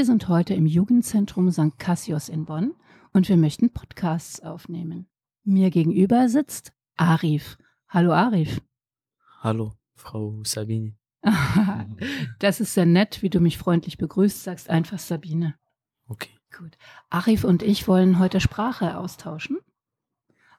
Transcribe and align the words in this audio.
Wir 0.00 0.06
sind 0.06 0.28
heute 0.28 0.54
im 0.54 0.64
Jugendzentrum 0.64 1.50
St. 1.50 1.78
Cassius 1.78 2.30
in 2.30 2.46
Bonn 2.46 2.72
und 3.12 3.28
wir 3.28 3.36
möchten 3.36 3.70
Podcasts 3.70 4.40
aufnehmen. 4.40 5.06
Mir 5.44 5.68
gegenüber 5.68 6.30
sitzt 6.30 6.72
Arif. 6.96 7.58
Hallo 7.86 8.14
Arif. 8.14 8.62
Hallo, 9.40 9.74
Frau 9.96 10.40
Sabine. 10.42 10.96
das 12.38 12.60
ist 12.60 12.72
sehr 12.72 12.86
nett, 12.86 13.20
wie 13.20 13.28
du 13.28 13.40
mich 13.40 13.58
freundlich 13.58 13.98
begrüßt, 13.98 14.42
sagst 14.42 14.70
einfach 14.70 14.98
Sabine. 14.98 15.54
Okay. 16.08 16.34
Gut. 16.58 16.78
Arif 17.10 17.44
und 17.44 17.62
ich 17.62 17.86
wollen 17.86 18.18
heute 18.18 18.40
Sprache 18.40 18.96
austauschen. 18.96 19.58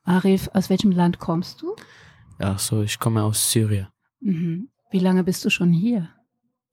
Arif, 0.04 0.52
aus 0.54 0.70
welchem 0.70 0.92
Land 0.92 1.18
kommst 1.18 1.64
du? 1.64 1.76
Ja, 2.40 2.60
so, 2.60 2.84
ich 2.84 3.00
komme 3.00 3.24
aus 3.24 3.52
Syrien. 3.52 3.88
Mhm. 4.20 4.70
Wie 4.92 5.00
lange 5.00 5.24
bist 5.24 5.44
du 5.44 5.50
schon 5.50 5.74
hier? 5.74 6.12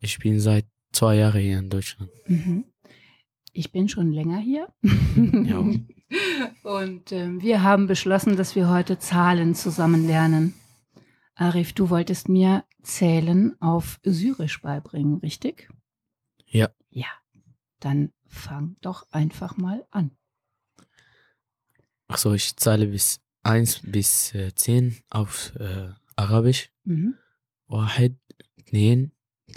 Ich 0.01 0.19
bin 0.19 0.39
seit 0.39 0.67
zwei 0.99 1.15
Jahre 1.15 1.39
hier 1.39 1.61
in 1.61 1.71
Deutschland. 1.71 2.11
Mhm. 2.27 2.65
Ich 3.53 3.71
bin 3.71 3.89
schon 3.89 4.11
länger 4.11 4.39
hier. 4.39 4.69
Ja. 5.15 5.59
Und 6.65 7.13
äh, 7.13 7.41
wir 7.41 7.63
haben 7.63 7.87
beschlossen, 7.87 8.37
dass 8.37 8.57
wir 8.57 8.69
heute 8.69 8.99
Zahlen 8.99 9.55
zusammen 9.55 10.09
lernen. 10.09 10.55
Arif, 11.37 11.73
du 11.73 11.91
wolltest 11.91 12.29
mir 12.29 12.65
Zählen 12.83 13.55
auf 13.61 14.01
Syrisch 14.03 14.61
beibringen, 14.61 15.19
richtig? 15.19 15.69
Ja. 16.47 16.69
Ja. 16.91 17.07
Dann 17.79 18.13
fang 18.27 18.77
doch 18.81 19.07
einfach 19.13 19.57
mal 19.57 19.87
an. 19.91 20.11
Achso, 22.09 22.33
ich 22.33 22.57
zahle 22.57 22.89
bis 22.89 23.21
1 23.45 23.83
bis 23.85 24.35
äh, 24.35 24.53
10 24.53 24.97
auf 25.11 25.55
äh, 25.61 25.91
Arabisch. 26.17 26.73
Mhm. 26.83 27.15
Wahid, 27.69 28.17
2, 28.69 29.11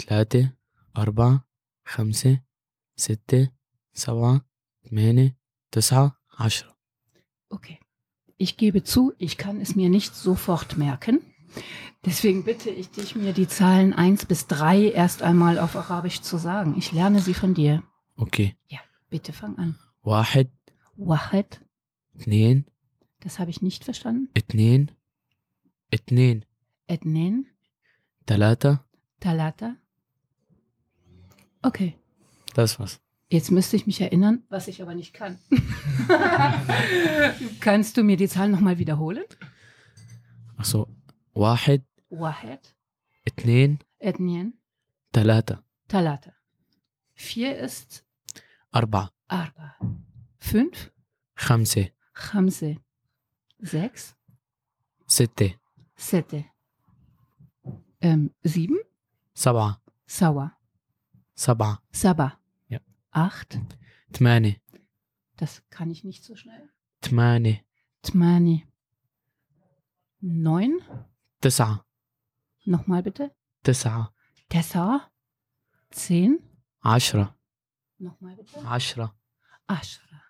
3, 0.06 0.52
أربعة 0.97 1.47
خمسة 1.85 2.41
ستة 2.95 3.51
سبعة 3.93 4.41
ثمانية 4.89 5.37
تسعة 5.71 6.17
عشرة 6.39 6.77
Okay. 7.49 7.77
Ich 8.37 8.57
gebe 8.57 8.83
zu, 8.83 9.13
ich 9.17 9.37
kann 9.37 9.61
es 9.61 9.75
mir 9.75 9.89
nicht 9.89 10.13
sofort 10.15 10.77
merken. 10.77 11.21
Deswegen 12.05 12.43
bitte 12.43 12.69
ich 12.69 12.89
dich, 12.91 13.15
mir 13.15 13.33
die 13.33 13.47
Zahlen 13.47 13.93
1 13.93 14.25
bis 14.25 14.47
3 14.47 14.91
erst 14.91 15.21
einmal 15.23 15.57
auf 15.59 15.75
Arabisch 15.75 16.21
zu 16.21 16.37
sagen. 16.37 16.75
Ich 16.77 16.91
lerne 16.91 17.19
sie 17.21 17.33
von 17.33 17.53
dir. 17.53 17.83
أوكي 18.19 18.55
Ja, 18.69 18.79
bitte 19.09 19.31
fang 19.33 19.57
an. 19.57 19.75
واحد 20.03 20.49
Wahed, 20.97 21.61
اثنين 22.19 22.65
das 23.21 23.39
habe 23.39 23.49
ich 23.49 23.61
nicht 23.61 23.83
verstanden. 23.85 24.29
اثنين 24.37 24.87
اثنين 25.93 26.43
Etnen, 26.91 27.45
ثلاثة 28.27 28.79
Talata. 29.21 29.75
Okay. 31.62 31.96
Das 32.54 32.78
war's. 32.78 33.00
Jetzt 33.28 33.50
müsste 33.50 33.76
ich 33.76 33.86
mich 33.86 34.00
erinnern, 34.00 34.42
was 34.50 34.68
ich 34.68 34.82
aber 34.82 34.94
nicht 34.94 35.14
kann. 35.14 35.38
Kannst 37.60 37.96
du 37.96 38.02
mir 38.02 38.18
die 38.18 38.28
Zahlen 38.28 38.50
nochmal 38.50 38.78
wiederholen? 38.78 39.24
Achso. 40.58 40.86
Wahed. 41.32 41.82
Wahed. 42.10 42.74
Etnien. 43.24 43.78
Etnien. 43.98 44.58
Talata. 45.12 45.62
Talata. 45.88 46.34
Vier 47.14 47.56
ist. 47.56 48.04
Arba. 48.70 49.10
Arba. 49.28 49.76
Fünf. 50.38 50.92
Khamse. 51.34 51.90
Khamse. 52.12 52.76
Sechs. 53.60 54.14
Sitte. 55.06 55.54
Sitte. 55.96 56.44
Ähm, 58.00 58.34
sieben. 58.42 58.78
Sawa. 59.32 59.80
Sawa. 60.06 60.54
Sabah. 61.34 61.80
Sabah. 61.92 62.38
Ja. 62.68 62.80
Acht. 63.10 63.58
Tmani. 64.12 64.60
Das 65.36 65.62
kann 65.70 65.90
ich 65.90 66.04
nicht 66.04 66.24
so 66.24 66.36
schnell. 66.36 66.70
Tmani. 67.00 67.64
Tmani. 68.02 68.66
Neun. 70.20 70.80
Tessa. 71.40 71.84
Nochmal 72.64 73.02
bitte. 73.02 73.32
Tessa. 73.62 74.12
Tessa. 74.48 75.10
Zehn. 75.90 76.38
Ashra. 76.80 77.36
Nochmal 77.98 78.36
bitte. 78.36 78.58
Ashra. 78.64 79.14
Ashra. 79.66 80.22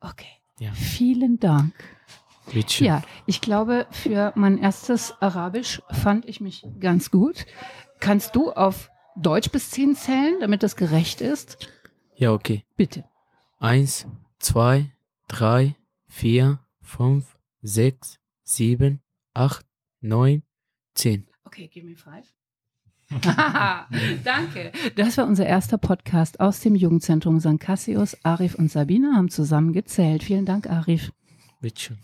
Okay. 0.00 0.26
Ja. 0.60 0.72
Vielen 0.72 1.38
Dank. 1.40 1.74
Bitte. 2.52 2.84
Ja, 2.84 3.02
ich 3.26 3.40
glaube, 3.40 3.86
für 3.90 4.32
mein 4.34 4.58
erstes 4.58 5.12
Arabisch 5.20 5.82
fand 5.90 6.24
ich 6.26 6.40
mich 6.40 6.66
ganz 6.80 7.10
gut. 7.10 7.46
Kannst 8.00 8.36
du 8.36 8.52
auf 8.52 8.90
Deutsch 9.20 9.50
bis 9.50 9.70
zehn 9.70 9.94
zählen, 9.96 10.36
damit 10.40 10.62
das 10.62 10.76
gerecht 10.76 11.20
ist? 11.20 11.68
ja, 12.16 12.32
okay. 12.32 12.64
Bitte. 12.76 13.04
Eins, 13.58 14.06
zwei, 14.38 14.92
drei, 15.28 15.74
vier, 16.06 16.60
fünf, 16.80 17.36
sechs, 17.62 18.18
sieben, 18.44 19.00
acht, 19.34 19.66
neun, 20.00 20.42
zehn. 20.94 21.26
Okay, 21.44 21.68
give 21.68 21.86
me 21.86 21.96
five. 21.96 22.26
Danke. 24.24 24.70
Das 24.96 25.16
war 25.16 25.26
unser 25.26 25.46
erster 25.46 25.78
Podcast 25.78 26.40
aus 26.40 26.60
dem 26.60 26.74
Jugendzentrum 26.74 27.40
St. 27.40 27.58
Cassius. 27.58 28.16
Arif 28.22 28.54
und 28.54 28.70
Sabine 28.70 29.14
haben 29.16 29.30
zusammen 29.30 29.72
gezählt. 29.72 30.22
Vielen 30.22 30.44
Dank, 30.44 30.68
Arif. 30.68 31.10
Bitteschön. 31.60 31.98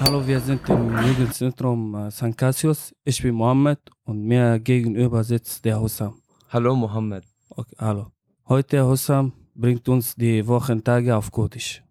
Hallo, 0.00 0.26
wir 0.26 0.40
sind 0.40 0.66
im 0.68 0.96
Jugendzentrum 1.06 1.94
äh, 1.94 2.10
St. 2.10 2.36
Cassius. 2.36 2.94
Ich 3.04 3.22
bin 3.22 3.34
Mohammed 3.34 3.78
und 4.04 4.22
mir 4.24 4.58
gegenüber 4.58 5.22
sitzt 5.24 5.64
der 5.64 5.80
Hussam. 5.80 6.14
Hallo 6.48 6.74
Mohammed. 6.74 7.24
Okay, 7.50 7.76
hallo. 7.78 8.06
Heute 8.48 8.86
Hussam 8.86 9.32
bringt 9.54 9.88
uns 9.88 10.14
die 10.14 10.46
Wochentage 10.46 11.14
auf 11.16 11.30
Kurdisch. 11.30 11.82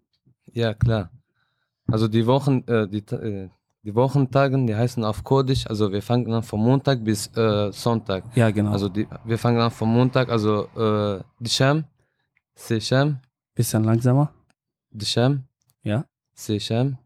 Ja, 0.52 0.74
klar. 0.74 1.10
Also 1.90 2.08
die 2.08 2.26
Wochen, 2.26 2.64
äh, 2.66 2.88
die, 2.88 2.98
äh, 3.14 3.48
die 3.82 3.94
Wochentagen, 3.94 4.66
die 4.66 4.74
heißen 4.74 5.04
auf 5.04 5.22
Kurdisch, 5.24 5.66
also 5.68 5.90
wir 5.92 6.02
fangen 6.02 6.32
an 6.32 6.42
von 6.42 6.60
Montag 6.60 7.02
bis 7.04 7.28
äh, 7.36 7.70
Sonntag. 7.72 8.24
Ja, 8.36 8.50
genau. 8.50 8.72
Also 8.72 8.88
die, 8.88 9.06
wir 9.24 9.38
fangen 9.38 9.60
an 9.60 9.70
von 9.70 9.88
Montag, 9.88 10.28
also 10.30 10.66
äh, 10.76 11.22
Disham, 11.38 11.84
Sesham, 12.54 13.20
bisschen 13.54 13.84
langsamer. 13.84 14.32
Disham, 14.90 15.44
Ja. 15.82 16.04
Sesham, 16.34 16.98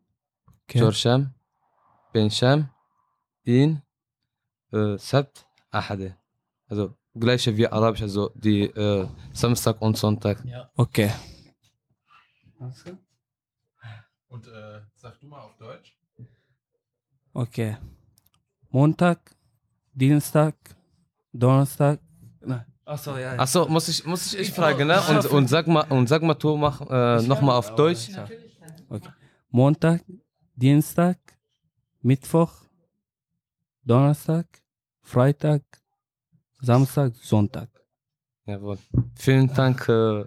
In, 3.44 3.82
äh, 4.72 4.96
Sabt, 4.98 5.46
Ahade. 5.70 6.16
Also 6.68 6.94
gleiche 7.14 7.56
wie 7.56 7.66
Arabisch, 7.66 8.02
also 8.02 8.30
die 8.34 8.62
äh, 8.62 9.06
Samstag 9.32 9.80
und 9.80 9.96
Sonntag. 9.96 10.42
Okay. 10.76 11.10
Und 14.28 14.46
äh, 14.48 14.80
sag 14.94 15.20
du 15.20 15.26
mal 15.26 15.42
auf 15.42 15.56
Deutsch. 15.56 15.96
Okay. 17.32 17.76
Montag, 18.70 19.18
Dienstag, 19.92 20.54
Donnerstag. 21.32 22.00
Nein. 22.40 22.64
Achso, 22.84 23.12
ja. 23.12 23.34
ja. 23.34 23.38
Achso, 23.38 23.68
muss 23.68 23.88
ich, 23.88 24.04
muss 24.04 24.32
ich, 24.32 24.40
ich 24.40 24.52
fragen, 24.52 24.86
ne? 24.88 25.00
Und, 25.08 25.26
und 25.26 25.48
sag 25.48 25.66
mal, 25.66 25.84
und 25.90 26.08
sag 26.08 26.22
mal, 26.22 26.34
tu 26.34 26.56
mach 26.56 26.80
äh, 26.80 27.22
nochmal 27.22 27.56
auf 27.56 27.74
Deutsch. 27.74 28.10
Okay. 28.88 29.08
Montag, 29.50 30.04
Dienstag, 30.56 31.18
Mittwoch, 32.00 32.52
Donnerstag, 33.82 34.46
Freitag, 35.02 35.62
Samstag, 36.60 37.16
Sonntag. 37.16 37.68
Jawohl. 38.46 38.78
Vielen 39.16 39.52
Dank, 39.52 39.88
äh, 39.88 40.24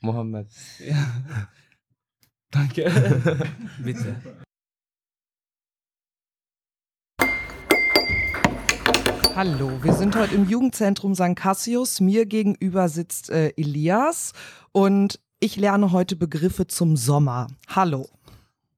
Mohammed. 0.00 0.48
Danke. 2.50 2.90
Bitte. 3.84 4.16
Hallo, 9.36 9.82
wir 9.82 9.92
sind 9.94 10.16
heute 10.16 10.34
im 10.34 10.48
Jugendzentrum 10.48 11.14
St. 11.14 11.36
Cassius. 11.36 12.00
Mir 12.00 12.26
gegenüber 12.26 12.88
sitzt 12.88 13.30
äh, 13.30 13.50
Elias 13.56 14.32
und 14.72 15.20
ich 15.38 15.54
lerne 15.56 15.92
heute 15.92 16.16
Begriffe 16.16 16.66
zum 16.66 16.96
Sommer. 16.96 17.46
Hallo. 17.68 18.08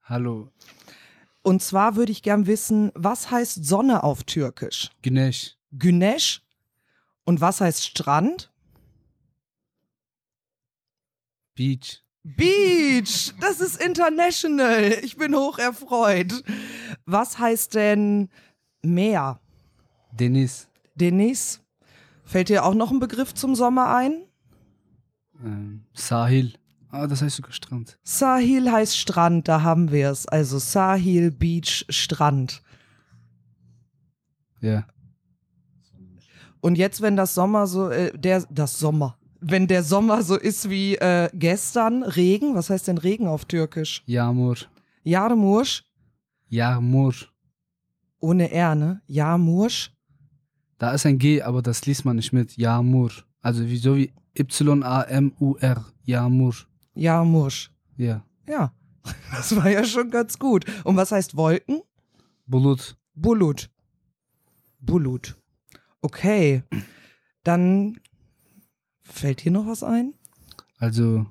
Hallo, 0.04 0.50
Und 1.42 1.62
zwar 1.62 1.96
würde 1.96 2.12
ich 2.12 2.22
gern 2.22 2.46
wissen, 2.46 2.90
was 2.94 3.30
heißt 3.30 3.64
Sonne 3.64 4.02
auf 4.02 4.24
Türkisch? 4.24 4.90
Güneş, 5.02 5.56
Güneş. 5.72 6.42
Und 7.24 7.40
was 7.40 7.60
heißt 7.60 7.84
Strand? 7.84 8.50
Beach, 11.54 12.02
Beach. 12.22 13.32
Das 13.40 13.60
ist 13.60 13.80
international. 13.82 14.98
Ich 15.02 15.16
bin 15.16 15.34
hoch 15.34 15.58
erfreut. 15.58 16.42
Was 17.06 17.38
heißt 17.38 17.74
denn 17.74 18.28
Meer? 18.82 19.40
Deniz, 20.12 20.68
Denis. 20.94 21.60
Fällt 22.24 22.48
dir 22.48 22.64
auch 22.64 22.74
noch 22.74 22.90
ein 22.90 22.98
Begriff 23.00 23.34
zum 23.34 23.54
Sommer 23.54 23.94
ein? 23.94 24.24
ähm, 25.42 25.84
Sahil. 25.94 26.54
Ah, 26.94 27.08
das 27.08 27.22
heißt 27.22 27.36
sogar 27.36 27.50
Strand. 27.52 27.98
Sahil 28.04 28.70
heißt 28.70 28.96
Strand, 28.96 29.48
da 29.48 29.62
haben 29.62 29.90
wir 29.90 30.10
es. 30.10 30.26
Also 30.28 30.60
Sahil, 30.60 31.32
Beach, 31.32 31.84
Strand. 31.88 32.62
Ja. 34.60 34.86
Und 36.60 36.78
jetzt, 36.78 37.02
wenn 37.02 37.16
das 37.16 37.34
Sommer 37.34 37.66
so, 37.66 37.90
äh, 37.90 38.16
der, 38.16 38.46
das 38.48 38.78
Sommer, 38.78 39.18
wenn 39.40 39.66
der 39.66 39.82
Sommer 39.82 40.22
so 40.22 40.36
ist 40.36 40.70
wie 40.70 40.94
äh, 40.94 41.28
gestern, 41.34 42.04
Regen, 42.04 42.54
was 42.54 42.70
heißt 42.70 42.86
denn 42.86 42.98
Regen 42.98 43.26
auf 43.26 43.44
Türkisch? 43.44 44.04
Yağmur. 44.06 44.58
Jarmursch, 45.02 45.82
Yağmur. 46.48 47.14
ohne 48.20 48.52
R, 48.52 48.74
ne? 48.76 49.02
Jarmursch. 49.08 49.90
Da 50.78 50.92
ist 50.92 51.06
ein 51.06 51.18
G, 51.18 51.42
aber 51.42 51.60
das 51.60 51.84
liest 51.86 52.04
man 52.04 52.16
nicht 52.16 52.32
mit. 52.32 52.56
Yağmur. 52.56 53.10
Also 53.42 53.66
wie, 53.66 53.78
so 53.78 53.96
wie 53.96 54.12
Y-A-M-U-R. 54.38 55.84
Yağmur. 56.04 56.54
Jarmursch. 56.94 57.70
Ja. 57.96 58.24
Ja, 58.46 58.74
das 59.30 59.56
war 59.56 59.68
ja 59.70 59.84
schon 59.84 60.10
ganz 60.10 60.38
gut. 60.38 60.64
Und 60.84 60.96
was 60.96 61.12
heißt 61.12 61.36
Wolken? 61.36 61.82
Bulut. 62.46 62.96
Bulut. 63.14 63.70
Bulut. 64.80 65.36
Okay. 66.02 66.62
Dann 67.42 68.00
fällt 69.02 69.40
hier 69.40 69.52
noch 69.52 69.66
was 69.66 69.82
ein? 69.82 70.14
Also 70.78 71.26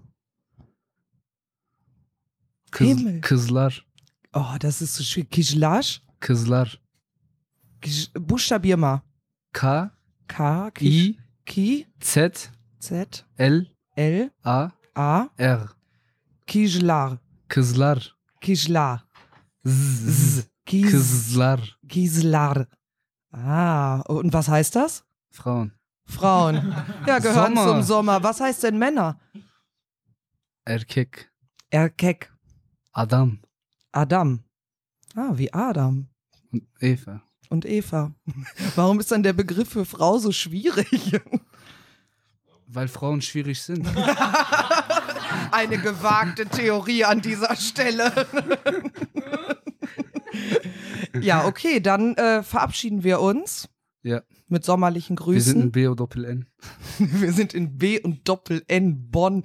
Kız, 2.72 2.88
Himmel. 2.88 3.22
Kızlar. 3.22 3.72
Oh, 4.34 4.56
das 4.60 4.82
ist 4.82 4.96
so 4.96 5.04
schwierig. 5.04 5.30
Kijlash? 5.30 6.02
Kızlar. 6.20 6.68
Kij 7.82 8.10
Buchstabier 8.14 8.78
mal. 8.78 9.04
K, 9.54 9.92
K, 10.28 10.72
Ki, 10.72 10.88
I, 10.88 11.20
Ki, 11.46 11.88
Z, 12.00 12.52
Z, 12.80 13.26
L, 13.36 13.68
L, 13.96 14.32
A, 14.42 14.72
A, 14.96 15.28
R. 15.38 15.70
Kijlar. 16.46 17.20
Kızlar. 17.48 18.16
Kijlar. 18.42 19.04
Z, 19.64 19.72
Z. 20.44 20.50
Kies, 20.66 20.92
Kızlar. 20.92 21.60
Gislar. 21.88 22.68
Ah, 23.32 24.02
und 24.08 24.32
was 24.34 24.48
heißt 24.48 24.76
das? 24.76 25.04
Frauen. 25.32 25.74
Frauen. 26.06 26.76
Ja, 27.08 27.20
gehören 27.20 27.56
Sommer. 27.56 27.68
zum 27.68 27.82
Sommer. 27.84 28.24
Was 28.24 28.40
heißt 28.40 28.64
denn 28.64 28.78
Männer? 28.78 29.20
Erkek. 30.66 31.32
Erkek. 31.70 32.32
Adam. 32.92 33.40
Adam. 33.92 34.44
Ah, 35.16 35.32
wie 35.36 35.52
Adam. 35.54 36.08
Und 36.52 36.64
Eva. 36.80 37.22
Und 37.50 37.66
Eva. 37.66 38.14
Warum 38.76 39.00
ist 39.00 39.12
dann 39.12 39.24
der 39.24 39.34
Begriff 39.34 39.70
für 39.70 39.86
Frau 39.86 40.18
so 40.20 40.32
schwierig? 40.32 41.20
Weil 42.68 42.88
Frauen 42.88 43.22
schwierig 43.22 43.62
sind. 43.62 43.88
Eine 45.52 45.78
gewagte 45.78 46.46
Theorie 46.46 47.04
an 47.06 47.22
dieser 47.22 47.56
Stelle. 47.56 48.12
ja, 51.22 51.46
okay, 51.46 51.80
dann 51.80 52.16
äh, 52.16 52.44
verabschieden 52.44 53.04
wir 53.04 53.20
uns 53.20 53.70
Ja. 54.04 54.22
mit 54.48 54.66
sommerlichen 54.66 55.18
Wir 55.18 55.42
sind 55.42 55.56
in 55.56 55.62
Grüßen. 55.62 55.72
B 55.72 55.88
oder 55.88 55.96
Doppel 55.96 56.26
N. 56.26 56.48
Wir 57.00 57.32
sind 57.34 57.54
in 57.54 57.78
B 57.78 58.00
und 58.02 58.28
Doppel 58.28 58.64
N 58.68 59.10
Bonn. 59.12 59.44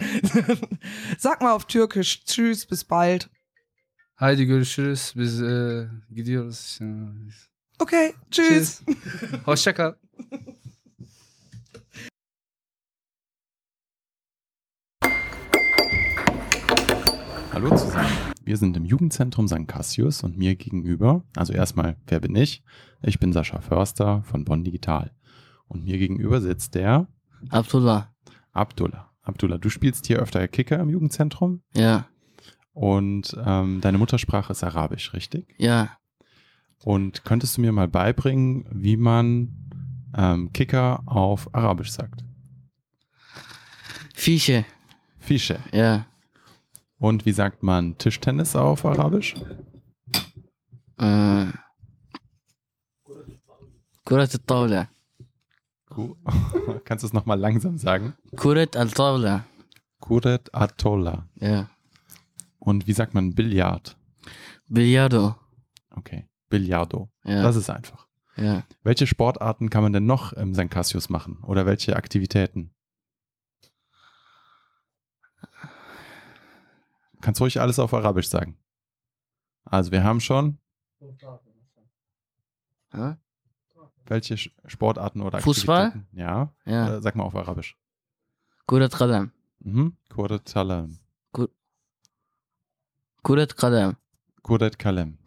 Sag 1.18 1.42
mal 1.42 1.52
auf 1.52 1.66
Türkisch 1.66 2.24
Tschüss, 2.24 2.66
bis 2.66 2.84
bald. 2.84 3.30
Haydi 4.16 4.46
görüşürüz. 4.46 5.12
Biz 5.16 5.42
e, 5.42 5.88
gidiyoruz. 6.10 6.78
Okay, 7.78 8.12
tschüss. 8.30 8.82
Hoşça 9.44 9.74
kal. 9.74 9.94
Hallo 17.60 17.74
zusammen. 17.76 18.06
Wir 18.44 18.56
sind 18.56 18.76
im 18.76 18.84
Jugendzentrum 18.84 19.48
St. 19.48 19.66
Cassius 19.66 20.22
und 20.22 20.38
mir 20.38 20.54
gegenüber, 20.54 21.24
also 21.34 21.52
erstmal, 21.52 21.96
wer 22.06 22.20
bin 22.20 22.36
ich? 22.36 22.62
Ich 23.02 23.18
bin 23.18 23.32
Sascha 23.32 23.60
Förster 23.60 24.22
von 24.22 24.44
Bonn 24.44 24.62
Digital. 24.62 25.10
Und 25.66 25.82
mir 25.82 25.98
gegenüber 25.98 26.40
sitzt 26.40 26.76
der 26.76 27.08
Abdullah. 27.50 28.14
Abdullah. 28.52 29.10
Abdullah, 29.22 29.58
du 29.58 29.70
spielst 29.70 30.06
hier 30.06 30.20
öfter 30.20 30.46
Kicker 30.46 30.78
im 30.78 30.88
Jugendzentrum 30.88 31.62
Ja, 31.74 32.06
und 32.74 33.36
ähm, 33.44 33.80
deine 33.80 33.98
Muttersprache 33.98 34.52
ist 34.52 34.62
Arabisch, 34.62 35.12
richtig? 35.12 35.52
ja. 35.58 35.98
Und 36.84 37.24
könntest 37.24 37.56
du 37.56 37.62
mir 37.62 37.72
mal 37.72 37.88
beibringen, 37.88 38.68
wie 38.70 38.96
man 38.96 39.68
ähm, 40.16 40.52
Kicker 40.52 41.02
auf 41.06 41.52
Arabisch 41.52 41.90
sagt? 41.90 42.22
Fische. 44.14 44.64
Fische. 45.18 45.58
Ja. 45.72 46.06
Und 46.98 47.26
wie 47.26 47.32
sagt 47.32 47.62
man 47.62 47.96
Tischtennis 47.98 48.56
auf 48.56 48.84
Arabisch? 48.84 49.34
Äh, 50.98 51.46
Kurat 54.04 54.34
al-Tawla. 54.34 54.88
Kannst 56.84 57.02
du 57.02 57.06
es 57.06 57.12
nochmal 57.12 57.38
langsam 57.38 57.78
sagen? 57.78 58.14
Kurat 58.36 58.76
al-Tawla. 58.76 59.44
Kurat 60.00 60.52
al-Tawla. 60.54 61.28
Ja. 61.36 61.68
Und 62.58 62.86
wie 62.86 62.92
sagt 62.92 63.14
man 63.14 63.34
Billard? 63.34 63.96
Billardo. 64.68 65.36
Okay, 65.90 66.26
Billardo. 66.48 67.10
Ja. 67.24 67.42
Das 67.42 67.56
ist 67.56 67.70
einfach. 67.70 68.06
Ja. 68.36 68.64
Welche 68.82 69.06
Sportarten 69.06 69.70
kann 69.70 69.82
man 69.82 69.92
denn 69.92 70.06
noch 70.06 70.32
im 70.32 70.54
St. 70.54 70.70
Cassius 70.70 71.08
machen? 71.08 71.38
Oder 71.42 71.66
welche 71.66 71.96
Aktivitäten? 71.96 72.74
kannst 77.28 77.42
ruhig 77.42 77.60
alles 77.60 77.78
auf 77.78 77.92
Arabisch 77.92 78.28
sagen. 78.28 78.56
Also 79.66 79.92
wir 79.92 80.02
haben 80.02 80.18
schon. 80.18 80.56
Hä? 82.90 83.16
Welche 84.06 84.38
Sportarten 84.64 85.20
oder 85.20 85.38
Fußball? 85.38 85.88
Aktivitäten? 85.88 86.18
Ja. 86.18 86.54
ja. 86.64 86.96
Äh, 86.96 87.02
sag 87.02 87.16
mal 87.16 87.24
auf 87.24 87.36
Arabisch. 87.36 87.76
Kurat 88.66 88.92
Qadam. 88.92 89.30
Mhm. 89.58 89.98
Kurat 90.08 90.46
Qadam. 90.50 90.98
Kurat 93.22 93.54
Qadam. 93.58 93.96
Kurat 94.42 94.78
Kalem. 94.78 95.18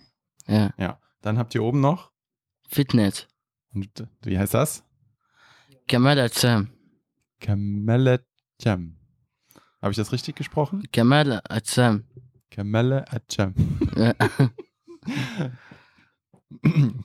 Ja. 0.48 0.74
Ja. 0.78 1.00
Dann 1.22 1.38
habt 1.38 1.54
ihr 1.54 1.62
oben 1.62 1.82
noch 1.82 2.12
Fitness. 2.68 3.28
Und 3.76 4.08
wie 4.24 4.40
heißt 4.40 4.56
das? 4.56 4.84
Kamal 5.88 6.18
Atsam. 6.18 6.72
Kamal 7.40 8.08
Atsam. 8.08 8.98
Habe 9.82 9.92
ich 9.92 9.98
das 9.98 10.12
richtig 10.12 10.36
gesprochen? 10.36 10.84
Kamele 10.92 11.42
Acem. 11.50 12.06
Kamele 12.52 13.06
Acem. 13.12 13.56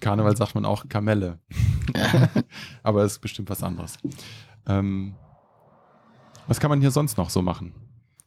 Karneval 0.01 0.37
sagt 0.37 0.55
man 0.55 0.65
auch 0.65 0.89
Kamelle. 0.89 1.39
Aber 2.83 3.05
es 3.05 3.13
ist 3.13 3.19
bestimmt 3.21 3.49
was 3.49 3.63
anderes. 3.63 3.97
Ähm, 4.67 5.15
was 6.47 6.61
kann 6.61 6.69
man 6.69 6.81
hier 6.81 6.91
sonst 6.91 7.17
noch 7.17 7.31
so 7.31 7.43
machen? 7.43 7.75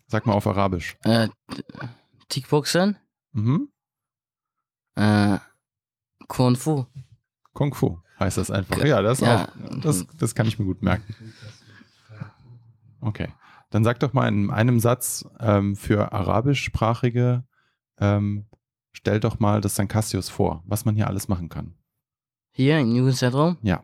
Sag 0.07 0.25
mal 0.25 0.33
auf 0.33 0.47
Arabisch. 0.47 0.97
Äh, 1.03 1.27
Kickboxen. 2.29 2.97
Mhm. 3.33 3.69
Äh, 4.95 5.37
Kung 6.27 6.55
Fu. 6.55 6.85
Kung 7.53 7.73
Fu 7.73 7.99
heißt 8.19 8.37
das 8.37 8.49
einfach. 8.49 8.83
Ja, 8.83 9.01
das, 9.01 9.19
ja. 9.19 9.45
Auch, 9.45 9.79
das, 9.81 10.07
das 10.17 10.33
kann 10.33 10.47
ich 10.47 10.57
mir 10.57 10.65
gut 10.65 10.81
merken. 10.81 11.13
Okay. 13.01 13.29
Dann 13.69 13.83
sag 13.83 13.99
doch 13.99 14.13
mal 14.13 14.27
in 14.27 14.49
einem 14.49 14.79
Satz 14.79 15.25
ähm, 15.39 15.75
für 15.75 16.11
arabischsprachige, 16.11 17.43
ähm, 17.99 18.45
stell 18.93 19.19
doch 19.19 19.39
mal 19.39 19.61
das 19.61 19.73
St. 19.75 19.87
Cassius 19.89 20.29
vor, 20.29 20.63
was 20.65 20.85
man 20.85 20.95
hier 20.95 21.07
alles 21.07 21.27
machen 21.27 21.49
kann. 21.49 21.75
Hier 22.51 22.79
im 22.79 22.95
Jugendzentrum. 22.95 23.57
Ja. 23.61 23.83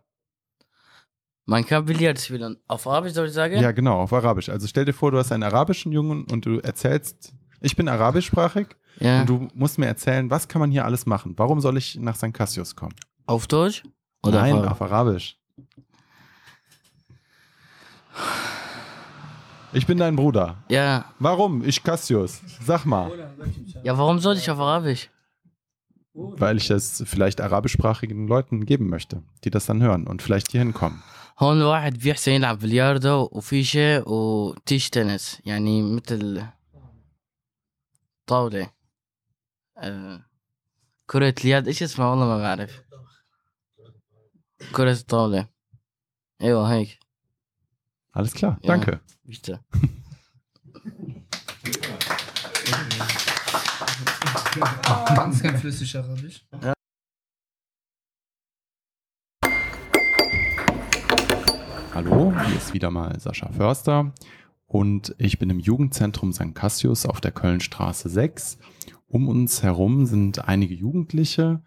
Man 1.45 1.63
kann 1.65 1.85
Billard 1.85 2.19
spielen. 2.19 2.57
Auf 2.67 2.87
Arabisch 2.87 3.13
soll 3.13 3.27
ich 3.27 3.33
sagen? 3.33 3.59
Ja, 3.61 3.71
genau, 3.71 4.01
auf 4.01 4.11
Arabisch. 4.11 4.49
Also 4.49 4.65
stell 4.67 4.85
dir 4.85 4.93
vor, 4.93 5.11
du 5.11 5.19
hast 5.19 5.31
einen 5.31 5.43
arabischen 5.43 5.91
Jungen 5.91 6.25
und 6.31 6.45
du 6.45 6.57
erzählst, 6.59 7.33
ich 7.61 7.75
bin 7.75 7.87
arabischsprachig 7.87 8.67
Ja. 8.99 9.21
und 9.21 9.29
du 9.29 9.47
musst 9.53 9.77
mir 9.77 9.85
erzählen, 9.85 10.29
was 10.31 10.47
kann 10.47 10.59
man 10.59 10.71
hier 10.71 10.85
alles 10.85 11.05
machen? 11.05 11.33
Warum 11.37 11.61
soll 11.61 11.77
ich 11.77 11.97
nach 11.99 12.15
St. 12.15 12.33
Cassius 12.33 12.75
kommen? 12.75 12.95
Auf 13.27 13.45
Deutsch? 13.45 13.83
Oder 14.23 14.41
Nein, 14.41 14.55
auf, 14.55 14.71
auf 14.71 14.81
Arabisch. 14.81 15.37
Ich 19.74 19.86
bin 19.86 19.98
dein 19.98 20.16
Bruder. 20.16 20.56
Ja. 20.68 21.04
Warum? 21.18 21.64
Ich 21.64 21.82
Cassius. 21.82 22.40
Sag 22.60 22.84
mal. 22.84 23.10
Ja, 23.84 23.96
warum 23.96 24.18
soll 24.18 24.36
ich 24.36 24.50
auf 24.50 24.58
Arabisch? 24.58 25.10
Weil 26.12 26.56
ich 26.56 26.66
das 26.66 27.02
vielleicht 27.06 27.40
arabischsprachigen 27.40 28.26
Leuten 28.26 28.66
geben 28.66 28.88
möchte, 28.88 29.22
die 29.44 29.50
das 29.50 29.66
dann 29.66 29.80
hören 29.82 30.06
und 30.06 30.22
vielleicht 30.22 30.50
hier 30.50 30.60
hinkommen. 30.60 31.02
هون 31.40 31.56
الواحد 31.60 31.98
بيحسن 31.98 32.32
يلعب 32.32 32.58
بلياردو 32.58 33.28
وفيشة 33.32 34.08
وتيش 34.08 34.90
تنس 34.90 35.40
يعني 35.44 35.82
مثل 35.82 36.42
طاولة 38.26 38.70
آه، 39.78 40.20
كرة 41.06 41.34
اليد 41.40 41.66
ايش 41.66 41.82
اسمها 41.82 42.10
والله 42.10 42.26
ما 42.26 42.38
بعرف 42.38 42.82
كرة 44.72 44.92
الطاولة 44.92 45.48
ايوه 46.42 46.72
هيك 46.72 46.98
alles 48.15 48.33
klar, 48.33 48.57
ja, 48.61 48.67
danke. 48.67 49.01
Bitte. 49.25 49.59
Ganz 55.13 55.43
kein 55.43 55.57
flüssiger 55.57 56.05
Arabisch. 56.05 56.47
Hallo, 61.93 62.33
hier 62.47 62.55
ist 62.55 62.73
wieder 62.73 62.89
mal 62.89 63.19
Sascha 63.19 63.51
Förster 63.51 64.13
und 64.65 65.13
ich 65.17 65.37
bin 65.37 65.49
im 65.49 65.59
Jugendzentrum 65.59 66.31
St. 66.31 66.55
Cassius 66.55 67.05
auf 67.05 67.19
der 67.19 67.33
Kölnstraße 67.33 68.07
6. 68.07 68.59
Um 69.07 69.27
uns 69.27 69.61
herum 69.61 70.05
sind 70.05 70.47
einige 70.47 70.73
Jugendliche 70.73 71.63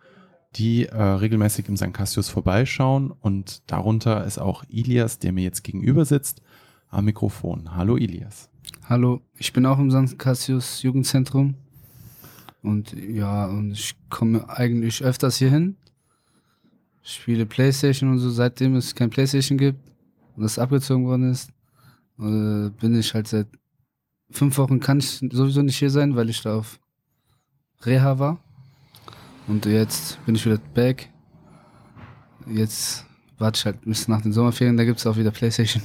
die 0.59 0.87
äh, 0.87 1.01
regelmäßig 1.01 1.69
im 1.69 1.77
St. 1.77 1.95
Cassius 1.95 2.29
vorbeischauen 2.29 3.13
und 3.13 3.63
darunter 3.71 4.25
ist 4.25 4.39
auch 4.39 4.65
Ilias, 4.69 5.19
der 5.19 5.33
mir 5.33 5.45
jetzt 5.45 5.63
gegenüber 5.63 6.05
sitzt, 6.05 6.43
am 6.91 7.05
Mikrofon. 7.05 7.77
Hallo 7.77 7.97
Ilias. 7.97 8.51
Hallo, 8.89 9.21
ich 9.37 9.53
bin 9.53 9.67
auch 9.67 9.79
im 9.79 9.91
St. 9.91 10.19
Cassius 10.19 10.83
Jugendzentrum. 10.83 11.55
Und 12.63 12.93
ja, 12.93 13.47
und 13.47 13.73
ich 13.73 13.95
komme 14.11 14.49
eigentlich 14.49 15.03
öfters 15.03 15.37
hier 15.37 15.51
hin. 15.51 15.77
Spiele 17.03 17.47
Playstation 17.47 18.11
und 18.11 18.19
so, 18.19 18.29
seitdem 18.29 18.75
es 18.75 18.95
kein 18.95 19.11
Playstation 19.11 19.57
gibt 19.57 19.79
und 20.37 20.43
das 20.43 20.59
abgezogen 20.59 21.07
worden 21.07 21.31
ist, 21.31 21.51
äh, 22.19 22.71
bin 22.81 22.99
ich 22.99 23.15
halt 23.15 23.29
seit 23.29 23.47
fünf 24.31 24.59
Wochen 24.59 24.81
kann 24.81 24.99
ich 24.99 25.23
sowieso 25.31 25.63
nicht 25.63 25.79
hier 25.79 25.91
sein, 25.91 26.17
weil 26.17 26.29
ich 26.29 26.43
da 26.43 26.59
auf 26.59 26.81
Reha 27.83 28.19
war. 28.19 28.41
Und 29.49 29.65
jetzt 29.65 30.25
bin 30.27 30.35
ich 30.35 30.45
wieder 30.45 30.59
back. 30.75 31.11
Jetzt 32.47 33.07
warte 33.39 33.59
ich 33.59 33.65
halt 33.65 33.81
bis 33.81 34.09
nach 34.09 34.21
den 34.21 34.33
Sommerferien, 34.33 34.77
da 34.77 34.85
gibt 34.85 34.99
es 34.99 35.07
auch 35.07 35.17
wieder 35.17 35.31
Playstation. 35.31 35.83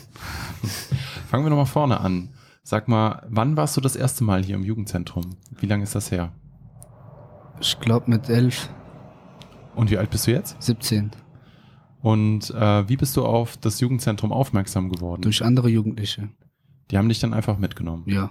Fangen 1.28 1.46
wir 1.46 1.50
nochmal 1.50 1.66
vorne 1.66 2.00
an. 2.00 2.30
Sag 2.64 2.88
mal, 2.88 3.26
wann 3.30 3.58
warst 3.58 3.76
du 3.76 3.82
das 3.82 3.96
erste 3.96 4.24
Mal 4.24 4.44
hier 4.44 4.56
im 4.56 4.64
Jugendzentrum? 4.64 5.38
Wie 5.60 5.66
lange 5.66 5.84
ist 5.84 5.96
das 5.96 6.12
her? 6.12 6.32
Ich 7.60 7.80
glaube 7.80 8.10
mit 8.10 8.30
elf, 8.30 8.70
Und 9.76 9.92
wie 9.92 9.98
alt 9.98 10.10
bist 10.10 10.28
du 10.28 10.32
jetzt? 10.32 10.62
17. 10.62 11.12
Und 12.02 12.50
äh, 12.52 12.90
wie 12.90 12.98
bist 12.98 13.16
du 13.16 13.26
auf 13.26 13.56
das 13.58 13.80
Jugendzentrum 13.80 14.34
aufmerksam 14.34 14.90
geworden? 14.90 15.22
Durch 15.22 15.44
andere 15.44 15.70
Jugendliche. 15.70 16.30
Die 16.92 16.98
haben 16.98 17.08
dich 17.08 17.20
dann 17.20 17.34
einfach 17.34 17.58
mitgenommen. 17.58 18.04
Ja. 18.08 18.30